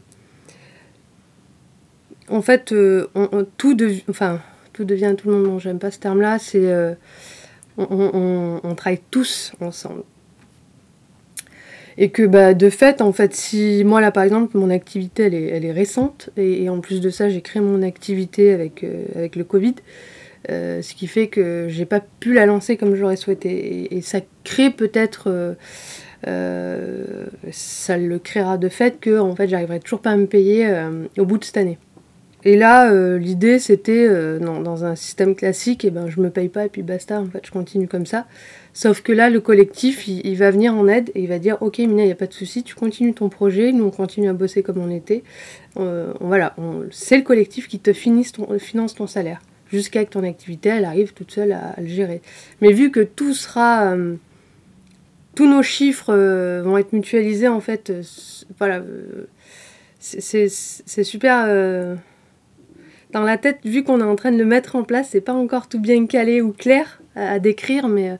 en 2.32 2.42
fait, 2.42 2.72
euh, 2.72 3.08
tout, 3.58 3.76
tout 4.74 4.86
devient 4.86 5.16
tout 5.18 5.30
le 5.30 5.36
monde. 5.36 5.60
J'aime 5.60 5.80
pas 5.80 5.92
ce 5.92 6.00
terme-là. 6.00 6.40
C'est 6.40 6.72
euh, 6.72 6.94
on, 7.78 8.76
travaille 8.76 9.02
tous 9.12 9.54
ensemble. 9.60 10.04
Et 11.98 12.10
que 12.10 12.24
bah, 12.24 12.54
de 12.54 12.70
fait, 12.70 13.02
en 13.02 13.12
fait, 13.12 13.36
si 13.36 13.84
moi 13.84 14.00
là 14.00 14.12
par 14.12 14.24
exemple, 14.24 14.58
mon 14.58 14.70
activité 14.70 15.24
elle 15.24 15.66
est, 15.66 15.72
récente, 15.72 16.30
et, 16.38 16.70
en 16.70 16.80
plus 16.80 17.02
de 17.02 17.10
ça, 17.10 17.30
j'ai 17.30 17.42
créé 17.42 17.62
mon 17.62 17.82
activité 17.82 18.54
euh, 18.54 19.04
avec 19.16 19.36
le 19.36 19.44
Covid, 19.44 19.76
ce 20.50 20.94
qui 20.94 21.08
fait 21.08 21.28
que 21.28 21.68
j'ai 21.70 21.86
pas 21.86 22.02
pu 22.20 22.34
la 22.34 22.46
lancer 22.46 22.78
comme 22.78 22.96
j'aurais 22.96 23.16
souhaité. 23.16 23.96
Et, 23.96 24.02
ça 24.02 24.20
crée 24.44 24.70
peut-être. 24.70 25.56
ça 26.24 27.98
le 27.98 28.20
créera 28.20 28.58
de 28.58 28.70
fait 28.70 29.00
que 29.00 29.20
en 29.20 29.36
fait 29.36 29.48
j'arriverai 29.48 29.80
toujours 29.80 30.02
pas 30.02 30.12
à 30.12 30.18
me 30.18 30.28
payer 30.28 30.68
au 31.18 31.26
bout 31.26 31.38
de 31.38 31.44
cette 31.44 31.58
année. 31.58 31.78
Et 32.44 32.58
là, 32.58 32.92
euh, 32.92 33.20
l'idée, 33.20 33.60
c'était, 33.60 34.08
euh, 34.08 34.40
dans 34.40 34.84
un 34.84 34.96
système 34.96 35.36
classique, 35.36 35.86
et 35.86 35.90
eh 35.90 35.92
ben, 35.92 36.10
je 36.10 36.20
me 36.20 36.32
paye 36.32 36.50
pas 36.50 36.66
et 36.66 36.70
puis 36.70 36.82
basta, 36.82 37.20
en 37.20 37.28
fait, 37.28 37.46
je 37.46 37.52
continue 37.52 37.88
comme 37.88 38.08
ça. 38.08 38.26
Sauf 38.74 39.02
que 39.02 39.12
là, 39.12 39.30
le 39.30 39.40
collectif, 39.42 40.08
il, 40.08 40.36
va 40.36 40.50
venir 40.50 40.74
en 40.74 40.88
aide 40.88 41.12
et 41.14 41.22
il 41.22 41.28
va 41.28 41.38
dire, 41.38 41.58
ok, 41.62 41.78
Mina, 41.80 42.04
il 42.04 42.08
n'y 42.08 42.12
a 42.12 42.16
pas 42.16 42.28
de 42.28 42.34
souci, 42.34 42.64
tu 42.64 42.74
continues 42.74 43.14
ton 43.14 43.30
projet, 43.30 43.72
nous, 43.72 43.84
on 43.86 43.92
continue 43.92 44.30
à 44.30 44.34
bosser 44.34 44.64
comme 44.64 44.80
on 44.80 44.90
était. 44.90 45.24
Euh, 45.78 46.14
voilà, 46.20 46.56
c'est 46.90 47.18
le 47.18 47.24
collectif 47.24 47.68
qui 47.68 47.80
te 47.80 47.94
finisse 47.94 48.32
ton, 48.32 48.48
finance 48.58 48.96
ton 48.96 49.08
salaire, 49.08 49.42
jusqu'à 49.72 50.06
que 50.06 50.12
ton 50.12 50.24
activité, 50.24 50.70
elle 50.70 50.86
arrive 50.86 51.14
toute 51.14 51.32
seule 51.32 51.54
à, 51.54 51.76
le 51.80 51.88
gérer. 51.88 52.22
Mais 52.62 52.72
vu 52.72 52.92
que 52.92 53.00
tout 53.00 53.34
sera... 53.34 53.96
tous 55.36 55.48
nos 55.48 55.64
chiffres 55.64 56.14
vont 56.62 56.78
être 56.78 56.94
mutualisés, 56.94 57.48
en 57.48 57.62
fait, 57.62 57.92
voilà, 58.58 58.84
c'est 60.00 61.04
super 61.04 61.48
dans 63.12 63.24
la 63.24 63.38
tête, 63.38 63.60
vu 63.66 63.84
qu'on 63.84 64.00
est 64.00 64.06
en 64.06 64.16
train 64.16 64.32
de 64.32 64.38
le 64.38 64.46
mettre 64.46 64.76
en 64.76 64.84
place, 64.84 65.10
c'est 65.12 65.22
pas 65.22 65.34
encore 65.34 65.68
tout 65.68 65.80
bien 65.80 66.06
calé 66.06 66.42
ou 66.42 66.52
clair 66.52 67.02
à, 67.16 67.40
décrire, 67.40 67.88
mais 67.88 68.12
euh, 68.12 68.16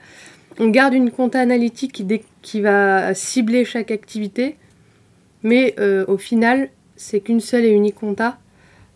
on 0.60 0.68
garde 0.68 0.94
une 0.94 1.12
compta 1.12 1.40
analytique 1.40 2.04
qui, 2.42 2.62
va 2.62 3.14
cibler 3.14 3.64
chaque 3.64 3.92
activité, 3.92 4.58
mais 5.44 5.76
euh, 5.80 6.06
au 6.08 6.18
final, 6.18 6.70
c'est 6.96 7.22
qu'une 7.22 7.40
seule 7.40 7.66
et 7.66 7.70
unique 7.70 7.96
compta. 7.96 8.38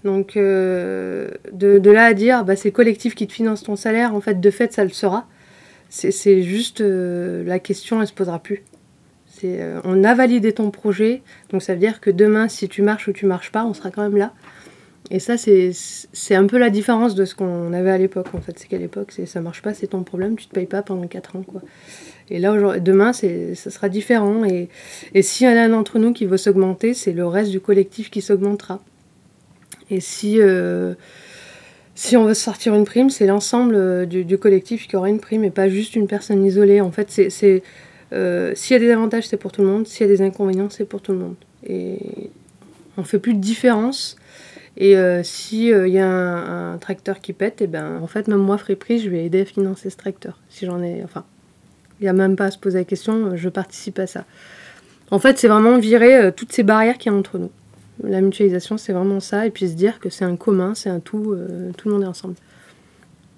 Donc 0.05 0.37
euh, 0.37 1.31
de, 1.51 1.89
là 1.89 2.05
à 2.05 2.13
dire, 2.13 2.45
bah, 2.45 2.55
c'est 2.55 2.71
collectif 2.71 3.15
qui 3.15 3.27
te 3.27 3.33
finance 3.33 3.63
ton 3.63 3.75
salaire, 3.75 4.13
en 4.13 4.21
fait, 4.21 4.39
de 4.39 4.51
fait, 4.51 4.71
ça 4.71 4.83
le 4.83 4.91
sera. 4.91 5.27
C'est 5.89 6.41
juste 6.41 6.81
la 6.81 7.59
question, 7.59 8.01
elle 8.01 8.07
se 8.07 8.13
posera 8.13 8.39
plus. 8.39 8.63
on 9.43 10.03
a 10.03 10.13
validé 10.13 10.51
ton 10.51 10.69
projet, 10.69 11.21
donc 11.51 11.61
ça 11.61 11.73
veut 11.73 11.79
dire 11.79 12.01
que 12.01 12.09
demain, 12.09 12.49
si 12.49 12.67
tu 12.67 12.81
marches 12.81 13.07
ou 13.07 13.13
tu 13.13 13.25
marches 13.25 13.51
pas, 13.51 13.65
on 13.65 13.73
sera 13.73 13.91
quand 13.91 14.01
même 14.01 14.17
là. 14.17 14.33
Et 15.11 15.19
ça, 15.19 15.35
c'est 15.37 16.35
un 16.35 16.47
peu 16.47 16.57
la 16.57 16.69
différence 16.69 17.15
de 17.15 17.25
ce 17.25 17.35
qu'on 17.35 17.71
avait 17.73 17.91
à 17.91 17.97
l'époque, 17.97 18.27
en 18.33 18.41
fait. 18.41 18.57
C'est 18.57 18.67
qu'à 18.67 18.77
l'époque, 18.77 19.13
ça 19.25 19.41
marche 19.41 19.61
pas, 19.61 19.73
c'est 19.73 19.87
ton 19.87 20.03
problème, 20.03 20.35
tu 20.35 20.47
te 20.47 20.53
payes 20.53 20.65
pas 20.65 20.81
pendant 20.81 21.07
4 21.07 21.35
ans, 21.35 21.43
quoi. 21.43 21.61
Et 22.29 22.39
là, 22.39 22.79
demain, 22.79 23.13
ça 23.13 23.69
sera 23.69 23.87
différent. 23.87 24.43
Et, 24.45 24.69
et 25.13 25.21
s'il 25.21 25.47
y 25.47 25.49
en 25.49 25.55
a 25.55 25.61
un 25.61 25.69
d'entre 25.69 25.99
nous 25.99 26.11
qui 26.11 26.25
veut 26.25 26.37
s'augmenter, 26.37 26.93
c'est 26.93 27.13
le 27.13 27.27
reste 27.27 27.51
du 27.51 27.59
collectif 27.59 28.09
qui 28.09 28.21
s'augmentera. 28.21 28.81
Et 29.89 29.99
si, 29.99 30.41
euh, 30.41 30.95
si 31.95 32.17
on 32.17 32.25
veut 32.25 32.33
sortir 32.33 32.75
une 32.75 32.83
prime, 32.83 33.09
c'est 33.09 33.25
l'ensemble 33.25 33.75
euh, 33.75 34.05
du, 34.05 34.37
collectif 34.37 34.87
qui 34.87 34.97
aura 34.97 35.09
une 35.09 35.21
prime 35.21 35.45
et 35.45 35.49
pas 35.49 35.69
juste 35.69 35.95
une 35.95 36.07
personne 36.07 36.45
isolée. 36.45 36.81
En 36.81 36.91
fait, 36.91 37.09
c'est 37.09 37.63
euh, 38.11 38.51
s'il 38.53 38.73
y 38.73 38.77
a 38.77 38.79
des 38.79 38.91
avantages, 38.91 39.27
c'est 39.27 39.37
pour 39.37 39.53
tout 39.53 39.61
le 39.61 39.67
monde. 39.67 39.87
S'il 39.87 40.05
y 40.05 40.09
a 40.09 40.13
des 40.13 40.21
inconvénients, 40.21 40.69
c'est 40.69 40.83
pour 40.83 41.01
tout 41.01 41.13
le 41.13 41.19
monde. 41.19 41.35
Et 41.65 42.29
on 42.97 43.03
fait 43.03 43.17
plus 43.17 43.33
de 43.33 43.39
différence 43.39 44.17
Et 44.77 44.97
euh, 44.97 45.23
s'il 45.23 45.69
il 45.87 45.93
y 45.93 45.99
a 45.99 46.07
un, 46.07 46.77
tracteur 46.77 47.21
qui 47.21 47.31
pète, 47.31 47.61
et 47.61 47.67
ben, 47.67 47.99
en 48.01 48.07
fait, 48.07 48.27
même 48.27 48.39
moi, 48.39 48.57
Friperie, 48.57 48.99
je 48.99 49.09
vais 49.09 49.23
aider 49.23 49.41
à 49.41 49.45
financer 49.45 49.89
ce 49.89 49.95
tracteur. 49.95 50.39
Si 50.49 50.65
j'en 50.65 50.83
ai. 50.83 51.01
Enfin, 51.03 51.23
il 52.01 52.03
n'y 52.03 52.09
a 52.09 52.13
même 52.13 52.35
pas 52.35 52.45
à 52.45 52.51
se 52.51 52.57
poser 52.57 52.79
la 52.79 52.83
question, 52.83 53.37
je 53.37 53.47
participe 53.47 53.99
à 53.99 54.07
ça. 54.07 54.25
En 55.11 55.19
fait, 55.19 55.39
c'est 55.39 55.47
vraiment 55.47 55.77
virer 55.77 56.33
toutes 56.35 56.51
ces 56.51 56.63
barrières 56.63 56.97
qu'il 56.97 57.09
y 57.09 57.15
a 57.15 57.17
entre 57.17 57.37
nous. 57.37 57.51
La 58.03 58.21
mutualisation, 58.21 58.77
c'est 58.77 58.93
vraiment 58.93 59.19
ça. 59.19 59.45
Et 59.45 59.51
puis 59.51 59.69
se 59.69 59.73
dire 59.73 59.99
que 59.99 60.09
c'est 60.09 60.25
un 60.25 60.35
commun, 60.35 60.73
c'est 60.75 60.89
un 60.89 60.99
tout, 60.99 61.35
tout 61.77 61.87
le 61.87 61.93
monde 61.93 62.03
est 62.03 62.07
ensemble. 62.07 62.35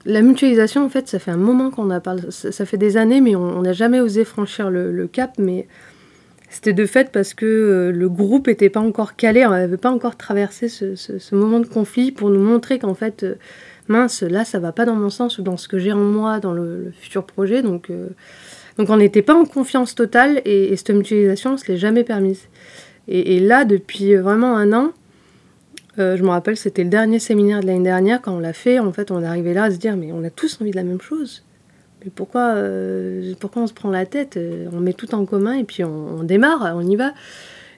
La 0.08 0.22
mutualisation, 0.22 0.86
en 0.86 0.90
fait, 0.90 1.10
ça 1.10 1.20
fait 1.20 1.32
un 1.32 1.38
moment 1.38 1.70
qu'on 1.70 1.90
a 1.90 2.00
parlé, 2.00 2.24
ça, 2.30 2.66
fait 2.66 2.78
des 2.78 2.96
années, 2.96 3.20
mais 3.20 3.36
on 3.36 3.62
n'a 3.62 3.74
jamais 3.74 4.00
osé 4.00 4.24
franchir 4.24 4.70
le, 4.70 5.08
cap. 5.08 5.34
Mais 5.38 5.68
c'était 6.50 6.72
de 6.72 6.86
fait 6.86 7.12
parce 7.12 7.34
que 7.34 7.46
euh, 7.46 7.92
le 7.92 8.08
groupe 8.08 8.48
n'était 8.48 8.70
pas 8.70 8.80
encore 8.80 9.18
calé, 9.18 9.46
on 9.46 9.50
n'avait 9.50 9.76
pas 9.76 9.92
encore 9.92 10.16
traversé 10.16 10.70
ce, 10.70 11.36
moment 11.36 11.60
de 11.60 11.68
conflit 11.68 12.14
pour 12.14 12.30
nous 12.30 12.40
montrer 12.40 12.80
qu'en 12.80 12.94
fait, 12.94 13.24
euh, 13.24 13.36
mince, 13.90 14.24
là, 14.24 14.46
ça 14.46 14.60
va 14.60 14.72
pas 14.72 14.86
dans 14.86 14.96
mon 14.96 15.10
sens 15.10 15.40
ou 15.40 15.42
dans 15.42 15.58
ce 15.58 15.68
que 15.68 15.78
j'ai 15.78 15.92
en 15.92 15.98
moi, 15.98 16.40
dans 16.40 16.54
le, 16.54 16.94
futur 16.98 17.26
projet. 17.26 17.62
Donc, 17.62 17.90
euh, 17.90 18.08
donc 18.78 18.90
on 18.90 18.96
n'était 18.98 19.22
pas 19.22 19.36
en 19.36 19.44
confiance 19.44 19.94
totale 19.94 20.42
et, 20.46 20.74
cette 20.78 20.92
mutualisation, 20.92 21.50
on 21.50 21.54
ne 21.54 21.58
se 21.58 21.70
l'est 21.70 21.78
jamais 21.78 22.06
permise. 22.06 22.48
Et, 23.08 23.40
là, 23.40 23.64
depuis 23.64 24.16
vraiment 24.16 24.58
un 24.58 24.74
an, 24.74 24.92
euh, 26.00 26.18
je 26.18 26.24
me 26.24 26.30
rappelle, 26.30 26.58
c'était 26.58 26.84
le 26.84 26.90
dernier 26.90 27.20
séminaire 27.20 27.62
de 27.62 27.68
l'année 27.68 27.84
dernière. 27.84 28.22
Quand 28.22 28.36
on 28.36 28.40
l'a 28.40 28.54
fait, 28.54 28.80
en 28.80 28.92
fait, 28.92 29.12
on 29.12 29.24
est 29.24 29.26
arrivé 29.26 29.54
là 29.54 29.64
à 29.64 29.72
se 29.72 29.78
dire, 29.78 29.96
mais 29.96 30.12
on 30.12 30.24
a 30.24 30.30
tous 30.30 30.60
envie 30.62 30.72
de 30.72 30.76
la 30.76 30.84
même 30.84 31.02
chose. 31.02 31.44
Mais 32.04 32.12
pourquoi, 32.14 32.54
euh, 32.56 33.34
pourquoi 33.40 33.64
on 33.64 33.68
se 33.68 33.74
prend 33.74 33.90
la 33.90 34.06
tête 34.06 34.38
euh, 34.38 34.68
On 34.74 34.80
met 34.80 34.94
tout 34.94 35.16
en 35.16 35.26
commun 35.26 35.54
et 35.54 35.64
puis 35.64 35.84
on, 35.84 36.24
démarre, 36.24 36.74
on 36.76 36.86
y 36.86 36.96
va. 36.96 37.14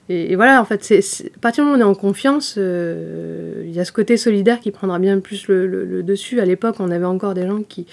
Et, 0.08 0.34
voilà, 0.34 0.60
en 0.60 0.64
fait, 0.64 0.82
c'est, 0.82 0.98
à 1.36 1.38
partir 1.40 1.62
du 1.62 1.70
moment 1.70 1.84
où 1.84 1.86
on 1.86 1.86
est 1.86 1.90
en 1.90 1.94
confiance, 1.94 2.56
il 2.56 3.70
y 3.70 3.78
a 3.78 3.84
ce 3.84 3.92
côté 3.92 4.16
solidaire 4.16 4.58
qui 4.58 4.72
prendra 4.72 4.98
bien 4.98 5.20
plus 5.20 5.46
le, 5.46 6.02
dessus. 6.02 6.40
À 6.40 6.44
l'époque, 6.44 6.76
on 6.80 6.90
avait 6.90 7.04
encore 7.04 7.34
des 7.34 7.46
gens 7.46 7.62
qui, 7.62 7.86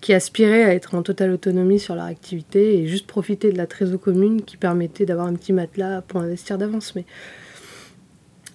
qui 0.00 0.12
aspiraient 0.14 0.64
à 0.64 0.74
être 0.74 0.94
en 0.94 1.02
totale 1.02 1.30
autonomie 1.30 1.78
sur 1.78 1.94
leur 1.94 2.04
activité 2.04 2.78
et 2.78 2.86
juste 2.86 3.06
profiter 3.06 3.52
de 3.52 3.58
la 3.58 3.66
trésor 3.66 4.00
commune 4.00 4.42
qui 4.42 4.56
permettait 4.56 5.04
d'avoir 5.04 5.26
un 5.26 5.34
petit 5.34 5.52
matelas 5.52 6.02
pour 6.02 6.20
investir 6.20 6.58
d'avance. 6.58 6.94
Mais 6.94 7.04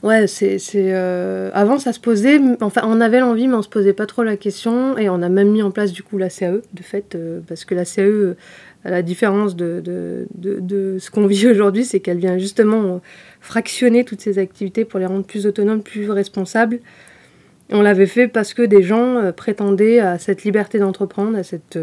Ouais, 0.05 0.27
c'est. 0.27 0.59
Euh, 0.75 1.49
avant, 1.55 1.79
ça 1.79 1.91
se 1.91 1.99
posait. 1.99 2.39
Enfin, 2.61 2.81
on 2.85 3.01
avait 3.01 3.21
l'envie, 3.21 3.47
mais 3.47 3.55
on 3.55 3.63
se 3.63 3.69
posait 3.69 3.93
pas 3.93 4.05
trop 4.05 4.21
la 4.21 4.37
question. 4.37 4.95
Et 4.99 5.09
on 5.09 5.21
a 5.23 5.29
même 5.29 5.49
mis 5.49 5.63
en 5.63 5.71
place, 5.71 5.91
du 5.91 6.03
coup, 6.03 6.19
la 6.19 6.29
CAE, 6.29 6.61
de 6.73 6.83
fait, 6.83 7.15
euh, 7.15 7.39
parce 7.47 7.65
que 7.65 7.73
la 7.73 7.85
CAE, 7.85 8.35
à 8.83 8.91
la 8.91 9.01
différence 9.01 9.55
de, 9.55 9.81
de, 9.83 10.27
de, 10.35 10.97
ce 10.99 11.09
qu'on 11.09 11.25
vit 11.27 11.47
aujourd'hui, 11.47 11.85
c'est 11.85 12.01
qu'elle 12.01 12.19
vient 12.19 12.37
justement 12.37 13.01
fractionner 13.41 14.03
toutes 14.03 14.21
ces 14.21 14.37
activités 14.37 14.85
pour 14.85 14.99
les 14.99 15.07
rendre 15.07 15.25
plus 15.25 15.47
autonomes, 15.47 15.81
plus 15.81 16.11
responsables. 16.11 16.81
On 17.72 17.81
l'avait 17.81 18.05
fait 18.05 18.27
parce 18.27 18.53
que 18.53 18.62
des 18.62 18.84
gens 18.84 19.17
euh, 19.17 19.31
prétendaient 19.31 20.00
à 20.00 20.19
cette 20.19 20.43
liberté 20.43 20.77
d'entreprendre, 20.77 21.38
à 21.38 21.43
cette, 21.43 21.79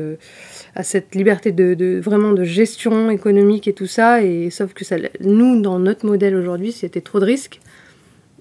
à 0.75 0.83
cette 0.83 1.15
liberté 1.15 1.53
de, 1.53 1.99
vraiment 1.99 2.33
de 2.33 2.45
gestion 2.45 3.11
économique 3.11 3.67
et 3.69 3.73
tout 3.73 3.87
ça. 3.87 4.23
Et 4.23 4.51
sauf 4.51 4.75
que 4.75 4.85
ça, 4.85 4.97
nous, 5.21 5.61
dans 5.61 5.79
notre 5.79 6.07
modèle 6.07 6.37
aujourd'hui, 6.37 6.73
c'était 6.73 7.01
trop 7.01 7.21
de 7.21 7.25
risques. 7.25 7.61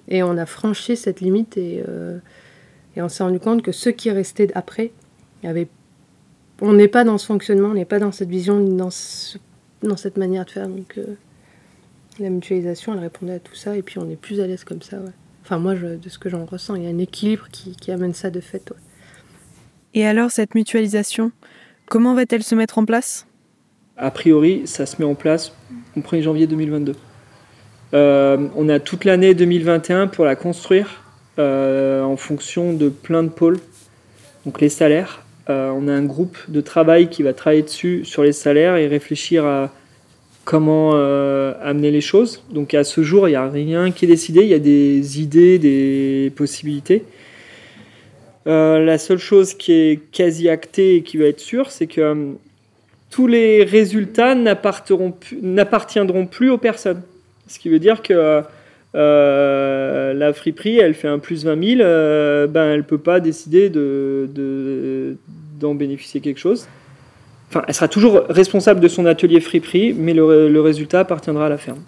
Et 0.08 0.22
on 0.22 0.36
a 0.36 0.46
franchi 0.46 0.96
cette 0.96 1.20
limite 1.20 1.56
et, 1.56 1.82
euh, 1.88 2.18
on 2.96 3.08
s'est 3.08 3.22
rendu 3.22 3.40
compte 3.40 3.62
que 3.62 3.72
ceux 3.72 3.92
qui 3.92 4.10
restaient 4.10 4.50
après, 4.54 4.92
avait, 5.42 5.68
on 6.60 6.74
n'est 6.74 6.88
pas 6.88 7.04
dans 7.04 7.18
ce 7.18 7.26
fonctionnement, 7.26 7.68
on 7.68 7.74
n'est 7.74 7.86
pas 7.86 7.98
dans 7.98 8.12
cette 8.12 8.28
vision, 8.28 8.60
dans, 8.60 8.90
dans 9.82 9.96
cette 9.96 10.16
manière 10.18 10.44
de 10.44 10.50
faire. 10.50 10.68
Donc 10.68 10.98
euh, 10.98 11.16
la 12.20 12.30
mutualisation, 12.30 12.92
elle 12.92 13.00
répondait 13.00 13.34
à 13.34 13.38
tout 13.38 13.54
ça 13.54 13.76
et 13.76 13.82
puis 13.82 13.98
on 13.98 14.10
est 14.10 14.16
plus 14.16 14.40
à 14.40 14.46
l'aise 14.46 14.64
comme 14.64 14.82
ça. 14.82 14.98
Enfin 15.42 15.58
moi, 15.58 15.74
je, 15.74 15.96
de 15.96 16.08
ce 16.08 16.18
que 16.18 16.28
j'en 16.28 16.44
ressens, 16.44 16.76
il 16.76 16.84
y 16.84 16.86
a 16.86 16.90
un 16.90 16.98
équilibre 16.98 17.46
qui, 17.50 17.74
qui 17.76 17.90
amène 17.90 18.14
ça 18.14 18.30
de 18.30 18.40
fait. 18.40 18.72
Et 19.94 20.06
alors 20.06 20.30
cette 20.30 20.54
mutualisation, 20.54 21.32
comment 21.86 22.14
va-t-elle 22.14 22.42
se 22.42 22.54
mettre 22.54 22.78
en 22.78 22.84
place? 22.84 23.26
A 23.96 24.10
priori, 24.10 24.62
ça 24.66 24.86
se 24.86 24.96
met 24.98 25.04
en 25.04 25.14
place 25.14 25.52
au 25.96 26.00
1er 26.00 26.22
janvier 26.22 26.46
2022. 26.46 26.94
Euh, 27.94 28.48
on 28.56 28.68
a 28.68 28.80
toute 28.80 29.04
l'année 29.04 29.34
2021 29.34 30.06
pour 30.06 30.24
la 30.24 30.34
construire 30.34 31.02
euh, 31.38 32.02
en 32.02 32.16
fonction 32.16 32.72
de 32.72 32.88
plein 32.88 33.22
de 33.22 33.28
pôles. 33.28 33.58
Donc 34.46 34.60
les 34.60 34.70
salaires, 34.70 35.24
euh, 35.50 35.70
on 35.70 35.88
a 35.88 35.92
un 35.92 36.04
groupe 36.04 36.38
de 36.48 36.60
travail 36.60 37.10
qui 37.10 37.22
va 37.22 37.34
travailler 37.34 37.62
dessus 37.62 38.04
sur 38.04 38.22
les 38.22 38.32
salaires 38.32 38.76
et 38.76 38.86
réfléchir 38.86 39.44
à 39.44 39.70
comment 40.44 40.92
amener 41.60 41.90
les 41.90 42.00
choses. 42.00 42.42
Donc 42.50 42.74
à 42.74 42.84
ce 42.84 43.02
jour, 43.02 43.28
il 43.28 43.32
n'y 43.32 43.36
a 43.36 43.48
rien 43.48 43.90
qui 43.90 44.04
est 44.04 44.08
décidé, 44.08 44.42
il 44.42 44.48
y 44.48 44.54
a 44.54 44.58
des 44.58 45.20
idées, 45.20 45.58
des 45.58 46.32
possibilités. 46.34 47.04
la 48.46 48.98
seule 48.98 49.18
chose 49.18 49.54
qui 49.54 49.72
est 49.72 50.00
quasi 50.10 50.48
actée 50.48 50.96
et 50.96 51.02
qui 51.02 51.16
va 51.16 51.26
être 51.26 51.40
sûre, 51.40 51.70
c'est 51.70 51.86
que 51.86 52.34
tous 53.10 53.26
les 53.26 53.62
résultats 53.62 54.34
n'appartiendront 54.34 56.26
plus 56.26 56.50
aux 56.50 56.58
personnes. 56.58 57.02
Ce 57.46 57.58
qui 57.58 57.68
veut 57.68 57.78
dire 57.78 58.02
que 58.02 58.42
euh, 58.94 60.12
la 60.14 60.32
friperie, 60.32 60.78
elle 60.78 60.94
fait 60.94 61.08
un 61.08 61.18
plus 61.18 61.44
20 61.44 61.76
000, 61.76 61.80
euh, 61.80 62.46
ben, 62.46 62.70
elle 62.70 62.78
ne 62.78 62.82
peut 62.82 62.98
pas 62.98 63.20
décider 63.20 63.68
d'en 63.70 63.80
de, 63.80 65.16
d'en 65.58 65.74
bénéficier 65.74 66.20
quelque 66.20 66.40
chose. 66.40 66.66
Elle 67.66 67.74
sera 67.74 67.88
toujours 67.88 68.22
responsable 68.28 68.80
de 68.80 68.88
son 68.88 69.06
atelier 69.06 69.40
friperie, 69.40 69.92
mais 69.92 70.14
le, 70.14 70.60
résultat 70.60 71.00
appartiendra 71.00 71.46
à 71.46 71.48
la 71.48 71.58
ferme. 71.58 71.80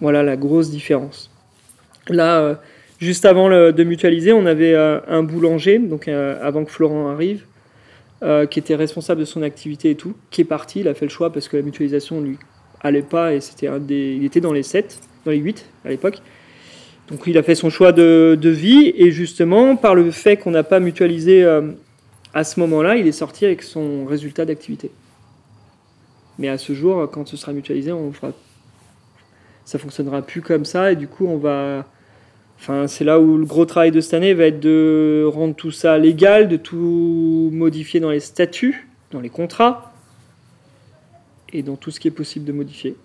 Voilà 0.00 0.22
la 0.22 0.36
grosse 0.36 0.70
différence. 0.70 1.30
Là, 2.08 2.40
euh, 2.40 2.54
juste 2.98 3.24
avant 3.24 3.48
de 3.48 3.84
mutualiser, 3.84 4.32
on 4.32 4.46
avait 4.46 4.74
un 4.74 5.22
boulanger, 5.22 5.78
donc 5.78 6.08
avant 6.08 6.64
que 6.64 6.70
Florent 6.70 7.08
arrive, 7.08 7.44
qui 8.50 8.58
était 8.58 8.74
responsable 8.74 9.20
de 9.20 9.24
son 9.24 9.42
activité 9.42 9.90
et 9.90 9.94
tout, 9.94 10.14
qui 10.30 10.42
est 10.42 10.44
parti. 10.44 10.80
Il 10.80 10.88
a 10.88 10.94
fait 10.94 11.06
le 11.06 11.10
choix 11.10 11.32
parce 11.32 11.48
que 11.48 11.56
la 11.56 11.62
mutualisation 11.62 12.20
lui 12.20 12.38
allait 12.82 13.02
pas 13.02 13.34
et 13.34 13.40
c'était 13.40 13.66
un 13.66 13.78
des, 13.78 14.16
il 14.16 14.24
était 14.24 14.40
dans 14.40 14.52
les 14.52 14.62
7, 14.62 14.98
dans 15.24 15.30
les 15.30 15.38
8 15.38 15.66
à 15.84 15.88
l'époque. 15.88 16.20
Donc 17.10 17.20
il 17.26 17.36
a 17.38 17.42
fait 17.42 17.54
son 17.54 17.70
choix 17.70 17.92
de, 17.92 18.38
vie 18.42 18.92
et 18.96 19.10
justement 19.10 19.76
par 19.76 19.94
le 19.94 20.10
fait 20.10 20.36
qu'on 20.36 20.52
n'a 20.52 20.62
pas 20.62 20.80
mutualisé 20.80 21.42
euh, 21.42 21.62
à 22.32 22.44
ce 22.44 22.60
moment-là, 22.60 22.96
il 22.96 23.06
est 23.06 23.12
sorti 23.12 23.44
avec 23.44 23.62
son 23.62 24.04
résultat 24.04 24.44
d'activité. 24.44 24.90
Mais 26.38 26.48
à 26.48 26.58
ce 26.58 26.72
jour, 26.72 27.08
quand 27.10 27.28
ce 27.28 27.36
sera 27.36 27.52
mutualisé, 27.52 27.92
on 27.92 28.12
fera, 28.12 28.32
ça 29.64 29.78
fonctionnera 29.78 30.22
plus 30.22 30.40
comme 30.40 30.64
ça 30.64 30.92
et 30.92 30.96
du 30.96 31.06
coup 31.06 31.26
on 31.26 31.36
va, 31.36 31.84
enfin 32.58 32.86
c'est 32.88 33.04
là 33.04 33.20
où 33.20 33.36
le 33.36 33.44
gros 33.44 33.66
travail 33.66 33.90
de 33.90 34.00
cette 34.00 34.14
année 34.14 34.32
va 34.32 34.46
être 34.46 34.60
de 34.60 35.28
rendre 35.30 35.54
tout 35.54 35.70
ça 35.70 35.98
légal, 35.98 36.48
de 36.48 36.56
tout 36.56 37.50
modifier 37.52 38.00
dans 38.00 38.10
les 38.10 38.20
statuts, 38.20 38.88
dans 39.10 39.20
les 39.20 39.28
contrats 39.28 39.92
et 41.52 41.62
dans 41.62 41.76
tout 41.76 41.90
ce 41.90 42.00
qui 42.00 42.08
est 42.08 42.12
possible 42.12 42.46
de 42.46 42.52
modifier. 42.52 42.96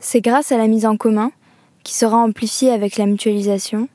C'est 0.00 0.20
grâce 0.20 0.52
à 0.52 0.58
la 0.58 0.68
mise 0.68 0.86
en 0.86 0.96
commun, 0.96 1.32
qui 1.84 1.94
sera 1.94 2.16
amplifiée 2.16 2.70
avec 2.70 2.96
la 2.96 3.06
mutualisation, 3.06 3.88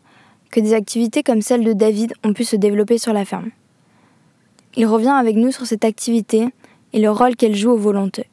que 0.51 0.59
des 0.59 0.73
activités 0.73 1.23
comme 1.23 1.41
celle 1.41 1.63
de 1.63 1.73
David 1.73 2.13
ont 2.23 2.33
pu 2.33 2.43
se 2.43 2.55
développer 2.55 2.97
sur 2.97 3.13
la 3.13 3.25
ferme. 3.25 3.49
Il 4.75 4.85
revient 4.87 5.09
avec 5.09 5.35
nous 5.35 5.51
sur 5.51 5.65
cette 5.65 5.85
activité 5.85 6.47
et 6.93 6.99
le 6.99 7.09
rôle 7.09 7.35
qu'elle 7.35 7.55
joue 7.55 7.71
aux 7.71 7.77
volonteux. 7.77 8.23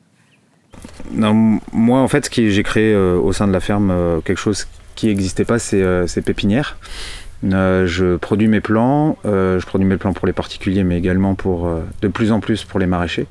Non, 1.13 1.61
moi, 1.73 2.01
en 2.01 2.09
fait, 2.09 2.31
j'ai 2.33 2.63
créé 2.63 2.95
euh, 2.95 3.19
au 3.19 3.33
sein 3.33 3.47
de 3.47 3.53
la 3.53 3.61
ferme 3.61 3.91
euh, 3.91 4.21
quelque 4.21 4.39
chose 4.39 4.67
qui 4.95 5.09
n'existait 5.09 5.45
pas, 5.45 5.59
c'est 5.59 5.83
euh, 5.83 6.07
pépinières. 6.25 6.79
je 7.43 8.17
produis 8.17 8.49
mes 8.49 8.61
plants, 8.61 9.17
je 9.25 9.65
produis 9.67 9.87
mes 9.87 9.97
plants 9.97 10.13
pour 10.13 10.27
les 10.27 10.33
particuliers, 10.33 10.85
mais 10.85 10.99
également 10.99 11.35
pour 11.35 11.71
de 12.03 12.09
plus 12.09 12.33
en 12.33 12.41
plus 12.41 12.65
pour 12.65 12.79
les 12.79 12.87
maraîchers. 12.87 13.27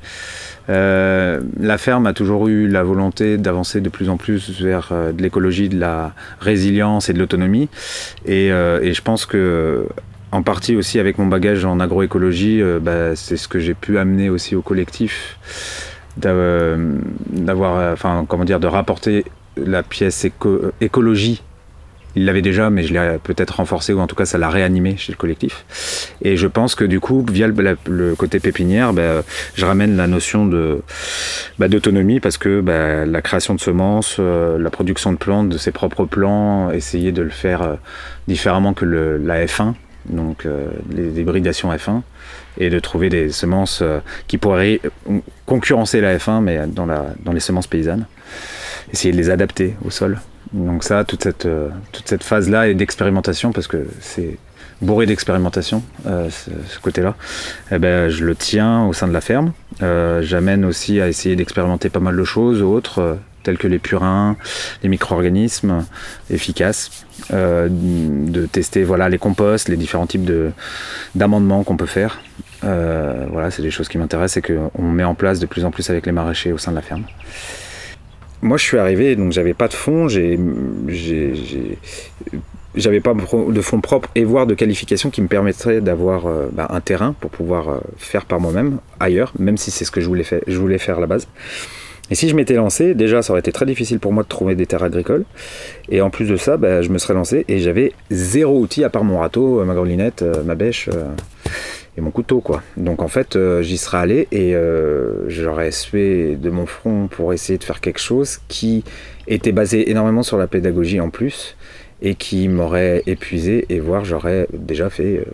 Euh, 0.70 1.42
la 1.60 1.78
ferme 1.78 2.06
a 2.06 2.13
toujours 2.13 2.48
eu 2.48 2.68
la 2.68 2.84
volonté 2.84 3.38
d'avancer 3.38 3.82
de 3.82 3.89
plus 3.89 4.10
en 4.10 4.18
plus 4.18 4.62
vers 4.62 4.89
euh, 4.92 5.12
de 5.12 5.22
l'écologie, 5.22 5.68
de 5.68 5.80
la 5.80 6.13
résilience 6.39 7.10
et 7.10 7.13
de 7.13 7.20
l'autonomie. 7.20 7.70
Et, 8.25 8.51
euh, 8.51 8.94
je 8.94 9.01
pense 9.01 9.25
que 9.25 9.88
en 10.32 10.44
partie 10.44 10.76
aussi 10.76 11.00
avec 11.00 11.18
mon 11.18 11.26
bagage 11.26 11.66
en 11.66 11.80
agroécologie, 11.80 12.62
bah, 12.82 13.16
c'est 13.16 13.38
ce 13.38 13.48
que 13.48 13.60
j'ai 13.60 13.74
pu 13.74 13.98
amener 13.98 14.30
aussi 14.30 14.56
au 14.56 14.62
collectif, 14.62 15.38
d'avoir, 16.18 17.94
enfin 17.94 18.26
comment 18.28 18.46
dire, 18.46 18.60
de 18.60 18.68
rapporter 18.68 19.26
la 19.58 19.84
pièce 19.84 20.28
écologie 20.82 21.42
il 22.16 22.26
l'avait 22.26 22.42
déjà, 22.42 22.70
mais 22.70 22.84
je 22.84 22.94
l'ai 22.94 23.18
peut-être 23.24 23.58
renforcé, 23.58 23.94
ou 23.94 24.00
en 24.00 24.08
tout 24.08 24.16
cas 24.16 24.26
ça 24.26 24.38
l'a 24.38 24.50
réanimé 24.50 24.96
chez 24.98 25.12
le 25.12 25.18
collectif. 25.18 25.66
Et 26.22 26.38
je 26.38 26.48
pense 26.48 26.76
que 26.76 26.84
du 26.84 27.00
coup, 27.00 27.26
via 27.32 27.48
le, 27.48 28.16
côté 28.16 28.40
pépinière, 28.40 28.94
bah, 28.94 29.24
je 29.56 29.66
ramène 29.66 29.96
la 29.96 30.08
notion 30.08 30.46
de 30.46 30.82
bah, 31.60 31.68
d'autonomie 31.68 32.20
parce 32.20 32.38
que 32.38 32.64
la 33.06 33.22
création 33.22 33.54
de 33.54 33.60
semences, 33.60 34.18
euh, 34.20 34.58
la 34.58 34.70
production 34.70 35.12
de 35.12 35.18
plantes, 35.18 35.50
de 35.50 35.58
ses 35.58 35.72
propres 35.72 36.06
plants, 36.06 36.72
essayer 36.72 37.12
de 37.12 37.22
le 37.22 37.30
faire 37.30 37.62
euh, 37.62 37.76
différemment 38.28 38.74
que 38.74 38.86
la 38.86 39.46
F1, 39.46 39.74
donc 40.10 40.46
euh, 40.46 40.68
les 40.92 41.20
hybridations 41.20 41.72
F1, 41.74 42.01
et 42.58 42.70
de 42.70 42.80
trouver 42.80 43.10
des 43.10 43.30
semences 43.30 43.84
qui 44.28 44.38
pourraient 44.38 44.82
concurrencer 45.46 46.01
la 46.01 46.18
F1, 46.18 46.42
mais 46.42 46.68
dans, 46.68 46.86
la, 46.86 47.13
dans 47.24 47.32
les 47.32 47.39
semences 47.39 47.68
paysannes. 47.68 48.06
Essayer 48.92 49.12
de 49.12 49.18
les 49.18 49.30
adapter 49.30 49.75
au 49.86 49.89
sol. 49.89 50.20
Donc 50.51 50.84
ça, 50.84 51.04
toute 51.04 51.24
cette, 51.24 51.46
euh, 51.46 51.70
toute 51.92 52.08
cette 52.08 52.24
phase-là 52.24 52.68
est 52.68 52.74
d'expérimentation 52.74 53.51
parce 53.51 53.68
que 53.68 53.88
c'est 54.00 54.38
bourré 54.82 55.06
d'expérimentation, 55.06 55.84
ce, 56.06 56.80
côté-là, 56.82 57.16
eh 57.70 57.80
ben, 57.80 58.08
je 58.08 58.24
le 58.24 58.34
tiens 58.34 58.86
au 58.86 58.94
sein 58.94 59.10
de 59.10 59.13
la 59.13 59.20
ferme. 59.20 59.51
J'amène 59.82 60.63
aussi 60.63 61.01
à 61.01 61.10
essayer 61.10 61.36
d'expérimenter 61.36 61.89
pas 61.89 62.00
mal 62.00 62.16
de 62.16 62.24
choses 62.24 62.62
autres, 62.62 63.18
tels 63.50 63.58
que 63.58 63.68
les 63.68 63.79
purins, 63.79 64.38
les 64.84 64.89
micro-organismes 64.89 65.86
efficaces, 66.29 67.06
de 67.32 68.46
tester 68.46 68.84
voilà, 68.84 69.10
les 69.10 69.18
composts, 69.18 69.70
les 69.70 69.77
différents 69.77 70.08
types 70.08 70.29
d'amendements 71.15 71.63
qu'on 71.63 71.77
peut 71.77 71.86
faire. 71.86 72.22
voilà, 72.62 73.51
c'est 73.51 73.62
des 73.62 73.72
choses 73.72 73.88
qui 73.88 73.98
m'intéressent 73.98 74.38
et 74.38 74.41
qu'on 74.41 74.84
met 74.84 75.03
en 75.03 75.15
place 75.15 75.39
de 75.39 75.46
plus 75.46 75.65
en 75.65 75.72
plus 75.72 75.89
avec 75.89 76.06
les 76.06 76.12
maraîchers 76.12 76.53
au 76.53 76.58
sein 76.58 76.72
de 76.72 76.75
la 76.75 76.82
ferme 76.82 77.06
moi, 78.41 78.58
je 78.58 78.63
suis 78.63 78.77
arrivé, 78.77 79.15
donc 79.15 79.32
j'avais 79.32 79.53
pas 79.53 79.68
de 79.68 79.74
fonds, 79.74 80.08
j'avais 80.08 81.77
pas 83.01 83.13
de 83.13 83.62
fonds 83.62 83.82
propres 83.82 84.10
et 84.15 84.24
voire 84.24 84.48
de 84.48 84.53
qualification 84.53 85.10
qui 85.10 85.22
me 85.22 85.27
permettraient 85.27 85.82
d'avoir 85.82 86.25
euh, 86.25 86.48
bah, 86.51 86.68
un 86.70 86.79
terrain 86.79 87.13
pour 87.20 87.32
pouvoir 87.32 87.70
euh, 87.70 87.79
faire 87.98 88.25
par 88.25 88.39
moi-même 88.39 88.79
ailleurs, 89.00 89.34
même 89.38 89.58
si 89.58 89.72
c'est 89.72 89.84
ce 89.86 89.91
que 89.91 90.00
je 90.00 90.08
voulais, 90.08 90.25
je 90.48 90.58
voulais 90.58 90.77
faire 90.77 90.98
à 90.98 91.01
la 91.01 91.08
base. 91.08 91.27
Et 92.12 92.16
si 92.16 92.30
je 92.30 92.36
m'étais 92.36 92.56
lancé, 92.56 92.94
déjà, 92.94 93.22
ça 93.22 93.34
aurait 93.34 93.42
été 93.42 93.51
très 93.51 93.66
difficile 93.66 94.00
pour 94.00 94.12
moi 94.13 94.24
de 94.24 94.28
trouver 94.28 94.56
des 94.56 94.66
terres 94.66 94.84
agricoles. 94.84 95.25
Et 95.89 96.01
en 96.01 96.10
plus 96.10 96.28
de 96.28 96.38
ça, 96.38 96.58
bah, 96.58 96.82
je 96.82 96.89
me 96.89 96.98
serais 96.98 97.13
lancé 97.13 97.46
et 97.48 97.60
j'avais 97.60 97.94
zéro 98.10 98.60
outil 98.60 98.84
à 98.84 98.89
part 98.89 99.04
mon 99.04 99.20
râteau, 99.20 99.63
ma 99.66 99.74
grelinette, 99.74 100.24
euh, 100.24 100.44
ma 100.44 100.56
bêche 100.56 100.89
et 102.00 102.01
mon 102.01 102.12
couteau 102.12 102.39
quoi. 102.39 102.63
Donc 102.78 103.01
en 103.01 103.08
fait 103.08 103.36
euh, 103.36 103.62
j'y 103.62 103.78
serais 103.78 103.98
allé 103.98 104.28
et 104.32 104.56
euh, 104.56 105.30
j'aurais 105.30 105.72
sué 105.72 106.36
de 106.36 106.50
mon 106.50 106.66
front 106.66 107.08
pour 107.08 107.34
essayer 107.34 107.58
de 107.60 107.63
faire 107.63 107.82
quelque 107.82 108.00
chose 108.00 108.39
qui 108.48 108.84
était 109.28 109.51
basé 109.51 109.89
énormément 109.89 110.24
sur 110.24 110.38
la 110.38 110.48
pédagogie 110.48 111.00
en 111.00 111.10
plus 111.10 111.56
et 112.01 112.16
qui 112.16 112.48
m'aurait 112.48 113.04
épuisé 113.06 113.66
et 113.70 113.80
voire 113.80 114.06
j'aurais 114.06 114.48
déjà 114.54 114.89
fait 114.89 115.18
euh, 115.18 115.25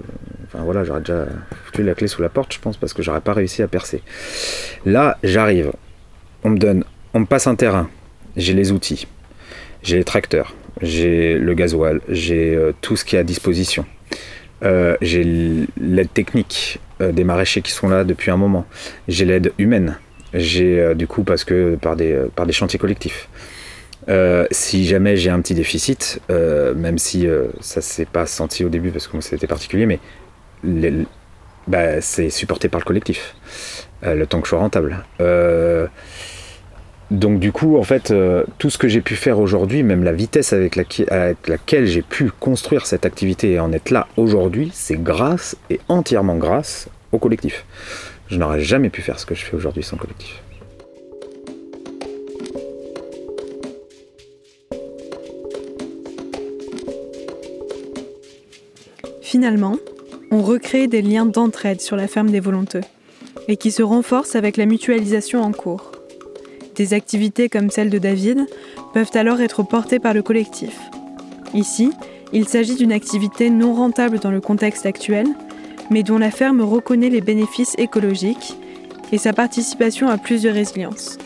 enfin 0.48 0.64
voilà 0.64 0.84
j'aurais 0.84 1.02
déjà 1.02 1.28
foutu 1.66 1.84
la 1.84 1.94
clé 1.94 2.08
sous 2.08 2.22
la 2.22 2.30
porte 2.30 2.54
je 2.54 2.60
pense 2.60 2.78
parce 2.78 2.94
que 2.94 3.04
j'aurais 3.04 3.22
pas 3.22 3.34
réussi 3.34 3.62
à 3.62 3.68
percer. 3.68 4.02
Là 4.86 5.18
j'arrive, 5.24 5.72
on 6.46 6.52
me 6.52 6.58
donne, 6.58 6.86
on 7.14 7.20
me 7.20 7.26
passe 7.26 7.48
un 7.48 7.56
terrain, 7.56 7.90
j'ai 8.38 8.54
les 8.54 8.72
outils, 8.72 9.08
j'ai 9.84 9.98
les 9.98 10.06
tracteurs, 10.06 10.56
j'ai 10.82 11.38
le 11.38 11.54
gasoil, 11.54 12.00
j'ai 12.08 12.58
tout 12.82 12.96
ce 12.96 13.04
qui 13.04 13.18
est 13.18 13.20
à 13.20 13.24
disposition 13.24 13.86
euh, 14.64 14.96
j'ai 15.02 15.24
l'aide 15.78 16.14
technique 16.14 16.80
euh, 17.02 17.12
des 17.12 17.24
maraîchers 17.24 17.62
qui 17.62 17.72
sont 17.72 17.90
là 17.90 18.04
depuis 18.04 18.32
un 18.32 18.38
moment. 18.38 18.66
J'ai 19.08 19.26
l'aide 19.26 19.54
humaine. 19.58 19.98
J'ai 20.34 20.80
euh, 20.80 20.94
du 20.96 21.08
coup 21.08 21.24
parce 21.24 21.44
que 21.44 21.76
par 21.76 21.96
des, 21.96 22.18
par 22.36 22.46
des 22.46 22.54
chantiers 22.54 22.80
collectifs. 22.80 23.30
si 24.52 24.86
jamais 24.86 25.18
j'ai 25.18 25.30
un 25.30 25.42
petit 25.42 25.56
déficit, 25.56 26.20
même 26.30 26.98
si 26.98 27.28
ça 27.60 27.82
s'est 27.82 28.06
pas 28.06 28.26
senti 28.28 28.64
au 28.64 28.70
début 28.70 28.92
parce 28.92 29.08
que 29.08 29.20
c'était 29.22 29.48
particulier, 29.48 29.88
mais 29.88 30.00
bah, 31.68 32.02
c'est 32.02 32.30
supporté 32.30 32.70
par 32.70 32.80
le 32.80 32.86
collectif. 32.86 33.36
le 34.04 34.26
temps 34.26 34.42
que 34.42 34.46
je 34.46 34.50
sois 34.50 34.60
rentable. 34.60 35.04
Donc 37.12 37.40
du 37.40 37.52
coup, 37.52 37.78
en 37.78 37.84
fait, 37.84 38.10
euh, 38.10 38.44
tout 38.58 38.70
ce 38.70 38.78
que 38.78 38.88
j'ai 38.88 39.02
pu 39.02 39.16
faire 39.16 39.40
aujourd'hui, 39.40 39.84
même 39.84 40.04
la 40.04 40.12
vitesse 40.12 40.54
avec, 40.54 40.76
laquelle 40.76 41.86
j'ai 41.86 42.02
pu 42.02 42.32
construire 42.32 42.88
cette 42.88 43.06
activité 43.06 43.52
et 43.52 43.60
en 43.60 43.72
être 43.72 43.92
là 43.92 44.08
aujourd'hui, 44.18 44.72
c'est 44.74 45.02
grâce 45.02 45.56
et 45.70 45.80
entièrement 45.88 46.36
grâce 46.36 46.88
au 47.12 47.20
collectif. 47.20 47.66
Je 48.28 48.38
n'aurais 48.38 48.62
jamais 48.62 48.90
pu 48.90 49.02
faire 49.02 49.20
ce 49.20 49.26
que 49.26 49.36
je 49.36 49.46
fais 49.46 49.56
aujourd'hui 49.56 49.84
sans 49.84 49.98
collectif. 49.98 50.42
Finalement, 59.22 59.78
on 60.32 60.42
recrée 60.42 60.88
des 60.88 61.02
liens 61.04 61.26
d'entraide 61.26 61.82
sur 61.82 61.96
la 61.96 62.08
ferme 62.08 62.32
des 62.32 62.40
volonteux 62.40 62.82
et 63.48 63.58
qui 63.58 63.72
se 63.72 63.84
renforcent 63.84 64.36
avec 64.36 64.58
la 64.58 64.66
mutualisation 64.66 65.42
en 65.44 65.52
cours. 65.52 65.95
Des 66.76 66.94
activités 66.94 67.48
comme 67.48 67.70
celle 67.70 67.90
de 67.90 67.98
David 67.98 68.46
peuvent 68.94 69.12
alors 69.14 69.40
être 69.40 69.64
portées 69.64 70.00
par 70.00 70.14
le 70.14 70.22
collectif. 70.22 70.78
Ici, 71.54 71.92
il 72.34 72.50
s'agit 72.50 72.76
d'une 72.76 72.92
activité 72.92 73.50
non 73.50 73.74
rentable 73.74 74.20
dans 74.20 74.32
le 74.32 74.42
contexte 74.42 74.86
actuel, 74.86 75.26
mais 75.90 76.04
dont 76.04 76.18
la 76.18 76.32
ferme 76.32 76.62
reconnaît 76.62 77.10
les 77.10 77.22
bénéfices 77.22 77.76
écologiques 77.78 78.58
et 79.14 79.18
sa 79.18 79.32
participation 79.32 80.10
à 80.10 80.18
plus 80.18 80.42
de 80.42 80.50
résilience. 80.50 81.18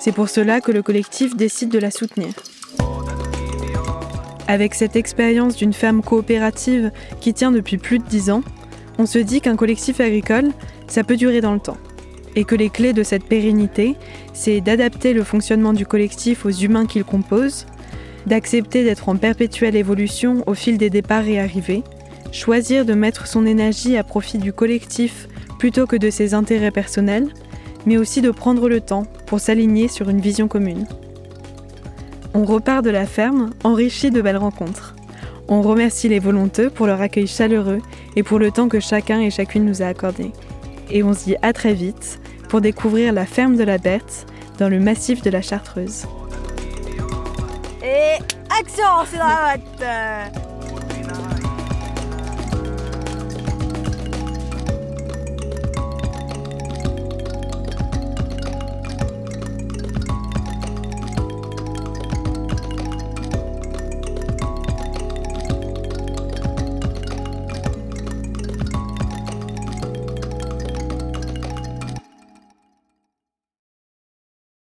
C'est 0.00 0.12
pour 0.12 0.30
cela 0.30 0.62
que 0.62 0.72
le 0.72 0.82
collectif 0.82 1.36
décide 1.36 1.68
de 1.68 1.78
la 1.78 1.90
soutenir. 1.90 2.30
Avec 4.48 4.74
cette 4.74 4.96
expérience 4.96 5.56
d'une 5.56 5.74
ferme 5.74 6.00
coopérative 6.00 6.92
qui 7.20 7.34
tient 7.34 7.52
depuis 7.52 7.76
plus 7.76 7.98
de 7.98 8.04
10 8.04 8.30
ans, 8.30 8.42
on 8.98 9.04
se 9.04 9.18
dit 9.18 9.42
qu'un 9.42 9.56
collectif 9.56 10.00
agricole, 10.00 10.52
ça 10.86 11.04
peut 11.04 11.16
durer 11.16 11.42
dans 11.42 11.52
le 11.52 11.60
temps 11.60 11.76
et 12.36 12.44
que 12.44 12.54
les 12.54 12.68
clés 12.68 12.92
de 12.92 13.02
cette 13.02 13.24
pérennité, 13.24 13.96
c'est 14.34 14.60
d'adapter 14.60 15.14
le 15.14 15.24
fonctionnement 15.24 15.72
du 15.72 15.86
collectif 15.86 16.44
aux 16.44 16.50
humains 16.50 16.86
qu'il 16.86 17.02
compose, 17.02 17.66
d'accepter 18.26 18.84
d'être 18.84 19.08
en 19.08 19.16
perpétuelle 19.16 19.74
évolution 19.74 20.44
au 20.46 20.54
fil 20.54 20.78
des 20.78 20.90
départs 20.90 21.26
et 21.26 21.40
arrivées, 21.40 21.82
choisir 22.32 22.84
de 22.84 22.92
mettre 22.92 23.26
son 23.26 23.46
énergie 23.46 23.96
à 23.96 24.04
profit 24.04 24.38
du 24.38 24.52
collectif 24.52 25.28
plutôt 25.58 25.86
que 25.86 25.96
de 25.96 26.10
ses 26.10 26.34
intérêts 26.34 26.70
personnels, 26.70 27.28
mais 27.86 27.96
aussi 27.96 28.20
de 28.20 28.30
prendre 28.30 28.68
le 28.68 28.80
temps 28.80 29.06
pour 29.26 29.40
s'aligner 29.40 29.88
sur 29.88 30.10
une 30.10 30.20
vision 30.20 30.48
commune. 30.48 30.86
On 32.34 32.44
repart 32.44 32.84
de 32.84 32.90
la 32.90 33.06
ferme 33.06 33.50
enrichi 33.64 34.10
de 34.10 34.20
belles 34.20 34.36
rencontres. 34.36 34.94
On 35.48 35.62
remercie 35.62 36.08
les 36.08 36.18
volonteux 36.18 36.68
pour 36.68 36.86
leur 36.86 37.00
accueil 37.00 37.26
chaleureux 37.26 37.80
et 38.16 38.22
pour 38.22 38.38
le 38.38 38.50
temps 38.50 38.68
que 38.68 38.80
chacun 38.80 39.20
et 39.20 39.30
chacune 39.30 39.64
nous 39.64 39.80
a 39.80 39.86
accordé. 39.86 40.32
Et 40.90 41.02
on 41.02 41.14
se 41.14 41.24
dit 41.24 41.36
à 41.40 41.52
très 41.52 41.72
vite 41.72 42.20
pour 42.48 42.60
découvrir 42.60 43.12
la 43.12 43.26
ferme 43.26 43.56
de 43.56 43.64
la 43.64 43.78
Berthe 43.78 44.26
dans 44.58 44.68
le 44.68 44.78
massif 44.80 45.22
de 45.22 45.30
la 45.30 45.42
Chartreuse. 45.42 46.06
Et 47.82 48.18
action, 48.50 48.84
c'est 49.10 49.18
la 49.18 49.56